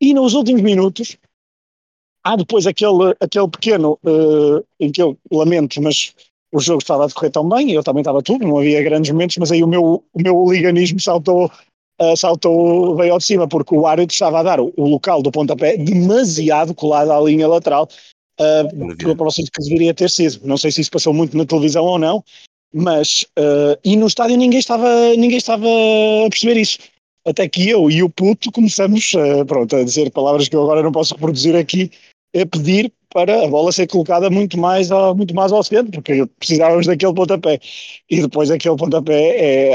E 0.00 0.14
nos 0.14 0.32
últimos 0.32 0.62
minutos, 0.62 1.18
Há 2.24 2.36
depois 2.36 2.66
aquele, 2.66 3.14
aquele 3.20 3.48
pequeno 3.48 3.98
uh, 4.04 4.64
em 4.78 4.92
que 4.92 5.02
eu 5.02 5.16
lamento, 5.30 5.82
mas 5.82 6.14
o 6.52 6.60
jogo 6.60 6.80
estava 6.80 7.04
a 7.04 7.06
decorrer 7.06 7.32
tão 7.32 7.48
bem, 7.48 7.72
eu 7.72 7.82
também 7.82 8.02
estava 8.02 8.22
tudo, 8.22 8.46
não 8.46 8.58
havia 8.58 8.82
grandes 8.82 9.10
momentos, 9.10 9.38
mas 9.38 9.50
aí 9.50 9.62
o 9.62 9.66
meu, 9.66 10.04
o 10.12 10.22
meu 10.22 10.44
liganismo 10.46 11.00
saltou, 11.00 11.50
uh, 12.00 12.16
saltou, 12.16 12.94
veio 12.94 13.14
ao 13.14 13.18
de 13.18 13.24
cima, 13.24 13.48
porque 13.48 13.74
o 13.74 13.86
árbitro 13.86 14.12
estava 14.12 14.40
a 14.40 14.42
dar 14.42 14.60
o, 14.60 14.72
o 14.76 14.88
local 14.88 15.22
do 15.22 15.32
pontapé 15.32 15.76
demasiado 15.76 16.74
colado 16.74 17.10
à 17.10 17.20
linha 17.20 17.48
lateral, 17.48 17.88
uh, 18.40 19.16
para 19.16 19.24
vocês 19.24 19.48
que 19.48 19.62
deveria 19.62 19.94
ter 19.94 20.10
sido. 20.10 20.46
Não 20.46 20.56
sei 20.56 20.70
se 20.70 20.82
isso 20.82 20.90
passou 20.90 21.12
muito 21.12 21.36
na 21.36 21.46
televisão 21.46 21.84
ou 21.84 21.98
não, 21.98 22.22
mas 22.72 23.24
uh, 23.38 23.78
e 23.84 23.96
no 23.96 24.06
estádio 24.06 24.36
ninguém 24.36 24.58
estava, 24.58 24.88
ninguém 25.16 25.38
estava 25.38 25.66
a 25.66 26.30
perceber 26.30 26.60
isso. 26.60 26.78
Até 27.24 27.48
que 27.48 27.68
eu 27.68 27.88
e 27.88 28.02
o 28.02 28.10
puto 28.10 28.50
começamos 28.50 29.12
uh, 29.14 29.44
pronto, 29.46 29.76
a 29.76 29.84
dizer 29.84 30.10
palavras 30.10 30.48
que 30.48 30.56
eu 30.56 30.62
agora 30.62 30.82
não 30.82 30.90
posso 30.90 31.14
reproduzir 31.14 31.54
aqui, 31.54 31.90
é 32.32 32.44
pedir 32.44 32.92
para 33.12 33.44
a 33.44 33.48
bola 33.48 33.70
ser 33.72 33.86
colocada 33.86 34.30
muito 34.30 34.58
mais 34.58 34.90
ao, 34.90 35.14
muito 35.14 35.34
mais 35.34 35.52
ao 35.52 35.62
centro, 35.62 35.92
porque 35.92 36.26
precisávamos 36.38 36.86
daquele 36.86 37.14
pontapé. 37.14 37.60
E 38.08 38.22
depois 38.22 38.50
aquele 38.50 38.76
pontapé, 38.76 39.36
é, 39.36 39.74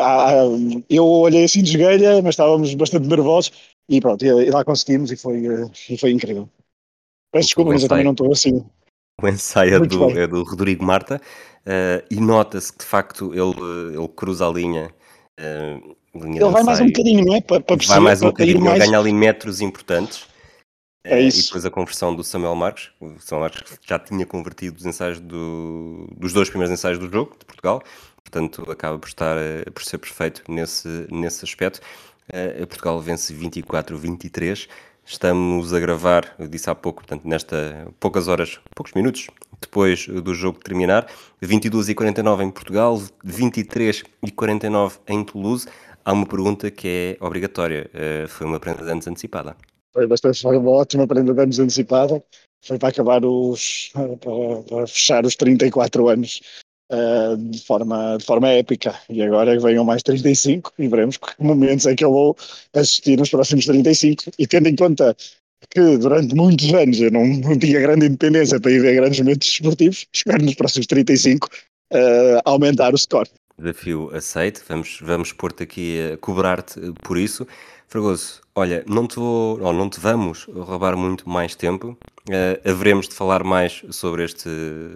eu 0.90 1.06
olhei 1.06 1.44
assim 1.44 1.62
de 1.62 1.70
esguelha, 1.70 2.22
mas 2.22 2.34
estávamos 2.34 2.74
bastante 2.74 3.08
nervosos 3.08 3.52
e 3.88 4.02
pronto, 4.02 4.26
e, 4.26 4.28
e 4.28 4.50
lá 4.50 4.66
conseguimos 4.66 5.12
e 5.12 5.18
foi, 5.18 5.44
e 5.90 5.98
foi 5.98 6.12
incrível. 6.12 6.50
Peço 7.32 7.48
desculpa, 7.48 7.72
mas 7.72 7.84
eu 7.84 7.89
também 7.89 8.06
não 8.06 8.12
estou 8.12 8.32
assim. 8.32 8.65
O 9.22 9.28
ensaio 9.28 9.76
é 9.76 9.80
do, 9.80 10.20
é 10.20 10.28
do 10.28 10.43
Rodrigo 10.43 10.84
Marta 10.84 11.22
uh, 11.65 12.06
e 12.10 12.20
nota-se 12.20 12.72
que 12.72 12.80
de 12.80 12.86
facto 12.86 13.34
ele, 13.34 13.96
ele 13.96 14.08
cruza 14.10 14.48
a 14.48 14.52
linha. 14.52 14.91
Uh, 15.39 15.96
linha 16.15 16.41
ele 16.41 16.50
vai 16.50 16.63
mais 16.63 16.80
um 16.80 16.88
bocadinho, 16.88 17.26
não 17.26 17.36
é? 17.36 17.41
Para, 17.41 17.62
para 17.62 17.78
vai 17.86 18.00
mais 18.00 18.22
um 18.22 18.28
bocadinho, 18.28 18.62
mais... 18.62 18.76
ele 18.78 18.86
ganha 18.86 19.00
ali 19.00 19.13
metros 19.13 19.62
importantes. 19.62 20.28
É 21.10 21.22
isso. 21.22 21.39
E 21.39 21.43
depois 21.46 21.65
a 21.65 21.72
conversão 21.72 22.13
do 22.13 22.24
Samuel 22.24 22.56
Marques. 22.56 22.89
O 23.00 23.13
Samuel 23.20 23.50
Marques 23.50 23.80
já 23.88 23.98
tinha 23.98 24.26
convertido 24.26 24.78
os 24.78 24.86
ensaios 24.86 25.20
do, 25.20 26.08
dos 26.17 26.34
dois 26.34 26.50
primeiros 26.50 26.78
ensaios 26.78 27.00
do 27.00 27.10
jogo 27.10 27.36
de 27.39 27.46
Portugal, 27.46 27.82
portanto 28.24 28.70
acaba 28.70 29.00
por, 29.00 29.08
estar, 29.08 29.38
eh, 29.38 29.63
por 29.74 29.84
ser 29.84 29.98
perfeito 29.98 30.43
nesse, 30.50 31.08
nesse 31.10 31.46
aspecto. 31.46 31.80
Uh, 32.28 32.67
Portugal 32.67 33.00
vence 33.00 33.34
24-23. 33.34 34.67
Estamos 35.06 35.74
a 35.74 35.80
gravar, 35.80 36.36
eu 36.38 36.48
disse 36.50 36.70
há 36.70 36.76
pouco, 36.76 37.02
portanto, 37.02 37.26
nesta 37.26 37.88
poucas 37.98 38.28
horas, 38.28 38.60
poucos 38.76 38.93
minutos 38.93 39.28
depois 39.62 40.06
do 40.06 40.34
jogo 40.36 40.60
terminar, 40.60 41.08
22 41.41 41.88
e 41.89 41.96
49 41.96 42.43
em 42.43 42.52
Portugal, 42.52 43.02
23 43.24 44.04
e 44.24 44.32
49 44.32 44.98
em 45.08 45.24
Toulouse. 45.24 45.65
Há 46.04 46.12
uma 46.12 46.26
pergunta 46.26 46.70
que 46.70 47.17
é 47.20 47.26
obrigatória. 47.26 47.89
Foi 48.28 48.46
uma 48.46 48.60
prenda 48.60 48.84
antes 48.93 49.08
antecipada. 49.08 49.56
Foi 49.97 50.05
bastante, 50.05 50.39
foi 50.39 50.55
uma 50.55 50.69
ótima 50.69 51.07
prenda 51.07 51.33
de 51.33 51.41
anos 51.41 51.57
antecipada. 51.57 52.23
Foi 52.63 52.77
para 52.77 52.89
acabar 52.89 53.25
os, 53.25 53.89
para, 53.93 54.62
para 54.69 54.86
fechar 54.86 55.25
os 55.25 55.36
34 55.36 56.07
anos 56.07 56.39
uh, 56.91 57.36
de, 57.36 57.60
forma, 57.65 58.15
de 58.19 58.23
forma 58.23 58.47
épica. 58.49 58.93
E 59.10 59.23
agora 59.23 59.60
venham 59.60 59.83
mais 59.83 60.03
35 60.03 60.71
e 60.77 60.88
veremos 60.88 61.17
que 61.17 61.43
momentos 61.43 61.88
é 61.88 61.95
que 61.95 62.05
eu 62.05 62.12
vou 62.12 62.38
assistir 62.75 63.17
nos 63.17 63.31
próximos 63.31 63.65
35. 63.65 64.25
E 64.38 64.45
tendo 64.45 64.69
em 64.69 64.75
conta 64.75 65.17
que 65.71 65.97
durante 65.97 66.36
muitos 66.36 66.71
anos 66.75 67.01
eu 67.01 67.10
não, 67.10 67.25
não 67.25 67.57
tinha 67.57 67.79
grande 67.79 68.05
independência 68.05 68.60
para 68.60 68.69
ir 68.69 68.79
ver 68.79 68.97
grandes 68.97 69.19
momentos 69.19 69.47
esportivos, 69.47 70.05
espero 70.13 70.45
nos 70.45 70.53
próximos 70.53 70.86
35 70.86 71.49
uh, 71.91 71.97
aumentar 72.45 72.93
o 72.93 72.97
score. 72.99 73.27
Desafio 73.60 74.15
aceito, 74.15 74.63
vamos, 74.69 74.99
vamos 75.01 75.33
pôr-te 75.33 75.63
aqui 75.63 76.12
a 76.13 76.17
cobrar-te 76.17 76.79
por 77.01 77.17
isso. 77.17 77.47
Fragoso, 77.89 78.41
olha, 78.54 78.84
não 78.86 79.08
te 79.08 79.15
vou, 79.15 79.62
ou 79.62 79.71
não 79.71 79.89
te 79.89 79.97
vamos 79.97 80.45
roubar 80.54 80.97
muito 80.97 81.28
mais 81.30 81.56
tempo. 81.56 81.97
Uh, 82.28 82.69
haveremos 82.69 83.08
de 83.08 83.15
falar 83.15 83.45
mais 83.45 83.82
sobre 83.91 84.26
este 84.26 84.50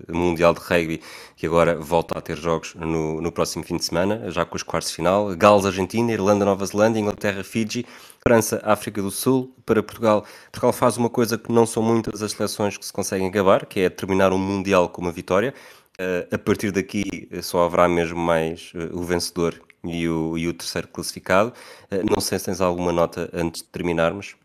Mundial 0.09 0.53
de 0.53 0.59
Rugby 0.59 1.01
que 1.37 1.45
agora 1.45 1.79
volta 1.79 2.19
a 2.19 2.21
ter 2.21 2.35
jogos 2.35 2.75
no, 2.75 3.21
no 3.21 3.31
próximo 3.31 3.63
fim 3.63 3.77
de 3.77 3.85
semana, 3.85 4.29
já 4.29 4.43
com 4.43 4.57
os 4.57 4.63
quartos 4.63 4.89
de 4.89 4.97
final. 4.97 5.33
Gales, 5.37 5.65
Argentina, 5.65 6.11
Irlanda, 6.11 6.43
Nova 6.43 6.65
Zelândia, 6.65 6.99
Inglaterra, 6.99 7.45
Fiji, 7.45 7.85
França, 8.21 8.61
África 8.61 9.01
do 9.01 9.09
Sul. 9.09 9.55
Para 9.65 9.81
Portugal, 9.81 10.25
Portugal 10.51 10.73
faz 10.73 10.97
uma 10.97 11.09
coisa 11.09 11.37
que 11.37 11.49
não 11.49 11.65
são 11.65 11.81
muitas 11.81 12.21
as 12.21 12.33
seleções 12.33 12.77
que 12.77 12.85
se 12.85 12.91
conseguem 12.91 13.29
acabar, 13.29 13.65
que 13.67 13.79
é 13.79 13.89
terminar 13.89 14.33
um 14.33 14.37
Mundial 14.37 14.89
com 14.89 15.01
uma 15.01 15.13
vitória. 15.13 15.53
Uh, 15.97 16.35
a 16.35 16.37
partir 16.37 16.73
daqui 16.73 17.29
só 17.41 17.63
haverá 17.63 17.87
mesmo 17.87 18.19
mais 18.19 18.73
uh, 18.75 18.99
o 18.99 19.01
vencedor 19.03 19.61
e 19.83 20.07
o, 20.07 20.37
e 20.37 20.47
o 20.47 20.53
terceiro 20.53 20.87
classificado. 20.87 21.53
Eh, 21.89 22.03
não 22.03 22.21
sei 22.21 22.39
se 22.39 22.45
tens 22.45 22.61
alguma 22.61 22.91
nota 22.91 23.29
antes 23.33 23.61
de 23.61 23.67
terminarmos. 23.69 24.35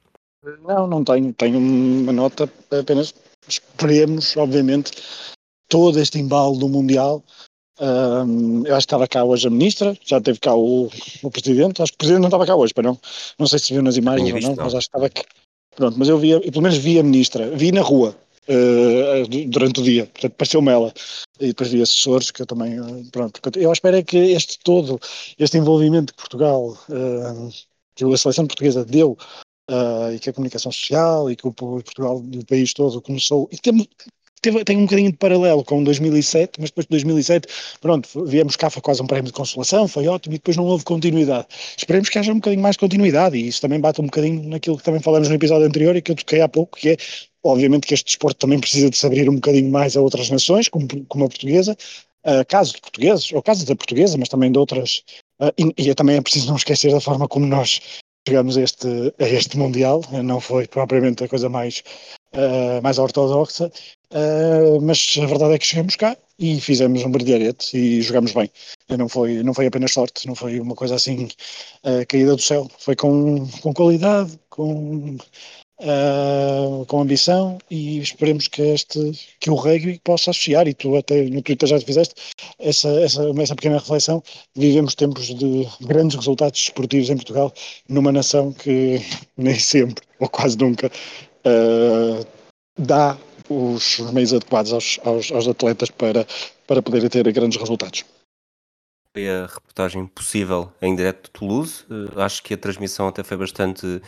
Não, 0.67 0.87
não 0.87 1.05
tenho. 1.05 1.33
Tenho 1.33 1.59
uma 1.59 2.13
nota 2.13 2.51
apenas. 2.71 3.15
Esperemos, 3.49 4.37
obviamente, 4.37 4.93
todo 5.69 6.01
este 6.01 6.19
embalo 6.19 6.57
do 6.57 6.69
Mundial. 6.69 7.23
Um, 7.79 8.67
eu 8.67 8.75
acho 8.75 8.87
que 8.87 8.95
estava 8.95 9.07
cá 9.07 9.23
hoje 9.23 9.47
a 9.47 9.51
ministra, 9.51 9.97
já 10.03 10.19
teve 10.19 10.41
cá 10.41 10.55
o, 10.55 10.89
o 11.23 11.31
presidente. 11.31 11.83
Acho 11.83 11.93
que 11.93 11.97
o 11.97 11.99
presidente 11.99 12.23
não 12.23 12.29
estava 12.29 12.47
cá 12.47 12.57
hoje, 12.57 12.73
para 12.73 12.85
não. 12.85 12.99
Não 13.39 13.47
sei 13.47 13.59
se 13.59 13.73
viu 13.73 13.83
nas 13.83 13.97
imagens 13.97 14.33
ou 14.33 14.41
não, 14.41 14.57
não, 14.57 14.65
mas 14.65 14.75
acho 14.75 14.89
que 14.89 14.97
estava 14.97 15.07
aqui. 15.07 15.23
Pronto, 15.75 15.99
mas 15.99 16.09
eu 16.09 16.19
vi, 16.19 16.41
pelo 16.51 16.63
menos 16.63 16.79
vi 16.79 16.99
a 16.99 17.03
ministra, 17.03 17.51
vi 17.51 17.71
na 17.71 17.83
rua 17.83 18.17
uh, 18.49 19.49
durante 19.49 19.81
o 19.81 19.83
dia, 19.83 20.07
portanto 20.07 20.33
pareceu-me 20.35 20.71
ela 20.71 20.93
e 21.41 21.49
depois 21.49 21.71
vi 21.71 21.83
assessores 21.83 22.31
que 22.31 22.43
eu 22.43 22.47
também, 22.47 22.79
pronto, 23.13 23.41
eu 23.57 23.73
espero 23.73 23.97
é 23.97 24.03
que 24.03 24.17
este 24.17 24.59
todo, 24.65 24.99
este 25.39 25.59
envolvimento 25.59 26.13
que 26.15 26.19
Portugal, 26.19 26.77
que 27.95 28.05
a 28.05 28.17
seleção 28.17 28.47
portuguesa 28.47 28.85
deu, 28.85 29.17
e 30.15 30.19
que 30.19 30.31
a 30.31 30.33
comunicação 30.33 30.71
social 30.73 31.31
e 31.31 31.37
que 31.37 31.47
o 31.47 31.53
Portugal 31.53 32.21
do 32.21 32.45
país 32.47 32.73
todo 32.73 33.03
começou, 33.03 33.49
e 33.53 33.59
temos, 33.59 33.87
teve, 34.41 34.65
tem 34.65 34.77
um 34.77 34.85
bocadinho 34.85 35.11
de 35.11 35.19
paralelo 35.19 35.65
com 35.65 35.83
2007, 35.83 36.61
mas 36.61 36.71
depois 36.71 36.87
de 36.87 36.91
2007, 36.91 37.49
pronto, 37.81 38.25
viemos 38.27 38.57
cá, 38.57 38.71
foi 38.71 38.81
quase 38.81 39.03
um 39.03 39.07
prémio 39.07 39.27
de 39.27 39.33
consolação, 39.33 39.89
foi 39.89 40.07
ótimo, 40.07 40.35
e 40.35 40.39
depois 40.39 40.57
não 40.57 40.65
houve 40.65 40.85
continuidade. 40.85 41.49
Esperemos 41.77 42.09
que 42.09 42.19
haja 42.19 42.33
um 42.33 42.37
bocadinho 42.37 42.63
mais 42.63 42.77
continuidade, 42.77 43.37
e 43.37 43.49
isso 43.49 43.61
também 43.61 43.81
bate 43.81 44.01
um 44.01 44.05
bocadinho 44.05 44.49
naquilo 44.49 44.79
que 44.79 44.85
também 44.85 45.01
falamos 45.03 45.29
no 45.29 45.35
episódio 45.35 45.67
anterior 45.67 45.97
e 45.97 46.03
que 46.03 46.13
eu 46.13 46.17
toquei 46.17 46.41
há 46.41 46.49
pouco, 46.49 46.79
que 46.79 46.91
é 46.91 46.97
Obviamente 47.47 47.87
que 47.87 47.95
este 47.95 48.07
desporto 48.07 48.39
também 48.39 48.59
precisa 48.59 48.91
de 48.91 48.97
se 48.97 49.07
abrir 49.07 49.29
um 49.29 49.37
bocadinho 49.37 49.71
mais 49.71 49.97
a 49.97 50.01
outras 50.01 50.31
nações, 50.31 50.69
como, 50.69 50.87
como 51.09 51.25
a 51.25 51.29
portuguesa, 51.29 51.77
uh, 52.27 52.45
casos 52.49 52.75
de 52.75 52.81
portugueses, 52.81 53.33
ou 53.33 53.43
casos 53.43 53.65
da 53.65 53.77
portuguesa, 53.77 54.17
mas 54.19 54.29
também 54.29 54.51
de 54.51 54.59
outras, 54.59 55.03
uh, 55.41 55.53
e, 55.57 55.91
e 55.91 55.95
também 55.95 56.17
é 56.17 56.21
preciso 56.21 56.49
não 56.49 56.57
esquecer 56.57 56.93
da 56.93 57.01
forma 57.01 57.29
como 57.29 57.47
nós 57.47 57.81
chegamos 58.27 58.57
a 58.57 58.63
este, 58.63 58.89
a 59.21 59.29
este 59.29 59.57
Mundial, 59.57 60.03
não 60.25 60.41
foi 60.41 60.67
propriamente 60.67 61.23
a 61.23 61.29
coisa 61.29 61.49
mais, 61.49 61.85
uh, 62.35 62.83
mais 62.83 62.99
ortodoxa, 62.99 63.71
uh, 64.11 64.81
mas 64.83 65.15
a 65.23 65.27
verdade 65.27 65.55
é 65.55 65.59
que 65.59 65.67
chegamos 65.67 65.95
cá 65.95 66.17
e 66.37 66.61
fizemos 66.61 67.05
um 67.05 67.11
brilharete 67.11 67.77
e 67.77 68.03
jogamos 68.03 68.33
bem. 68.33 68.51
Não 68.99 69.09
foi, 69.09 69.45
não 69.45 69.55
foi 69.55 69.67
apenas 69.67 69.93
sorte, 69.93 70.27
não 70.27 70.35
foi 70.35 70.61
uma 70.61 70.75
coisa 70.75 70.97
assim 70.97 71.29
caída 72.09 72.37
do 72.37 72.43
céu, 72.43 72.69
foi 72.79 72.95
com, 72.95 73.47
com 73.63 73.73
qualidade, 73.73 74.39
com 74.51 75.17
uh, 75.81 76.85
com 76.87 77.01
ambição 77.01 77.59
e 77.71 77.99
esperemos 77.99 78.49
que 78.49 78.63
este 78.63 79.13
que 79.41 79.51
o 79.51 79.55
rugby 79.55 80.01
possa 80.05 80.31
associar, 80.31 80.67
e 80.67 80.75
tu 80.75 80.97
até 80.97 81.23
no 81.25 81.43
Twitter 81.43 81.69
já 81.69 81.81
fizeste 81.81 82.15
essa, 82.59 82.89
essa, 83.01 83.23
essa 83.41 83.55
pequena 83.55 83.79
reflexão, 83.79 84.23
vivemos 84.55 84.95
tempos 84.95 85.27
de 85.27 85.67
grandes 85.81 86.17
resultados 86.17 86.61
esportivos 86.61 87.11
em 87.11 87.17
Portugal, 87.17 87.53
numa 87.89 88.13
nação 88.13 88.53
que 88.53 89.01
nem 89.37 89.59
sempre, 89.59 90.05
ou 90.21 90.29
quase 90.29 90.57
nunca, 90.59 90.91
uh, 91.47 92.27
dá 92.79 93.17
os 93.49 93.99
meios 94.13 94.33
adequados 94.33 94.73
aos, 94.73 94.99
aos, 95.05 95.31
aos 95.31 95.47
atletas 95.47 95.91
para, 95.91 96.27
para 96.67 96.83
poderem 96.83 97.09
ter 97.09 97.31
grandes 97.33 97.59
resultados 97.59 98.05
foi 99.17 99.31
a 99.31 99.47
reportagem 99.47 100.07
possível 100.09 100.71
em 100.83 100.95
direto 100.95 101.25
de 101.25 101.31
Toulouse. 101.31 101.85
Uh, 101.89 102.21
acho 102.21 102.43
que 102.43 102.53
a 102.53 102.57
transmissão 102.59 103.09
até 103.09 103.25
foi 103.25 103.39
bastante 103.39 104.03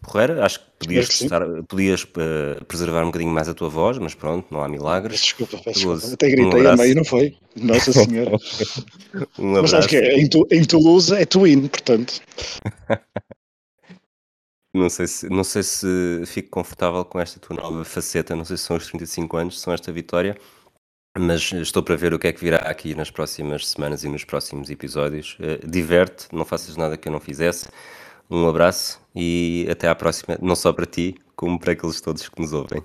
porreira. 0.00 0.44
Acho 0.44 0.60
que 0.60 0.66
podias, 0.78 1.08
que 1.08 1.24
estar, 1.24 1.42
podias 1.68 2.02
uh, 2.02 2.64
preservar 2.66 3.02
um 3.02 3.06
bocadinho 3.06 3.30
mais 3.30 3.48
a 3.48 3.54
tua 3.54 3.68
voz, 3.68 3.98
mas 3.98 4.14
pronto, 4.14 4.46
não 4.50 4.62
há 4.62 4.68
milagres. 4.68 5.20
Desculpa, 5.20 5.58
desculpa. 5.66 6.06
Até 6.12 6.30
gritei 6.30 6.62
um 6.62 6.70
a 6.70 6.76
meio, 6.76 6.94
não 6.96 7.04
foi? 7.04 7.36
Nossa 7.56 7.92
Senhora. 7.92 8.36
um 9.38 9.62
mas 9.62 9.74
acho 9.74 9.88
que 9.88 9.96
é, 9.96 10.18
em, 10.18 10.28
tu, 10.28 10.46
em 10.50 10.64
Toulouse 10.64 11.14
é 11.14 11.24
Twin, 11.24 11.68
portanto. 11.68 12.20
Não 14.72 14.88
sei, 14.88 15.08
se, 15.08 15.28
não 15.28 15.42
sei 15.42 15.64
se 15.64 16.22
fico 16.26 16.48
confortável 16.48 17.04
com 17.04 17.18
esta 17.18 17.40
tua 17.40 17.56
nova 17.56 17.84
faceta, 17.84 18.36
não 18.36 18.44
sei 18.44 18.56
se 18.56 18.62
são 18.62 18.76
os 18.76 18.86
35 18.86 19.36
anos, 19.36 19.58
se 19.58 19.64
são 19.64 19.74
esta 19.74 19.90
vitória, 19.90 20.36
mas 21.18 21.50
estou 21.52 21.82
para 21.82 21.96
ver 21.96 22.14
o 22.14 22.20
que 22.20 22.28
é 22.28 22.32
que 22.32 22.40
virá 22.40 22.58
aqui 22.58 22.94
nas 22.94 23.10
próximas 23.10 23.66
semanas 23.66 24.04
e 24.04 24.08
nos 24.08 24.24
próximos 24.24 24.70
episódios. 24.70 25.36
Uh, 25.40 25.68
diverte, 25.68 26.28
não 26.32 26.44
faças 26.44 26.76
nada 26.76 26.96
que 26.96 27.08
eu 27.08 27.12
não 27.12 27.18
fizesse. 27.18 27.66
Um 28.30 28.46
abraço 28.46 28.99
e 29.14 29.66
até 29.70 29.88
à 29.88 29.94
próxima, 29.94 30.38
não 30.40 30.54
só 30.54 30.72
para 30.72 30.86
ti, 30.86 31.14
como 31.36 31.58
para 31.58 31.72
aqueles 31.72 32.00
todos 32.00 32.28
que 32.28 32.40
nos 32.40 32.52
ouvem. 32.52 32.82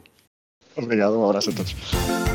Obrigado, 0.75 1.17
um 1.17 1.25
abraço 1.25 1.49
a 1.49 1.53
todos. 1.53 2.34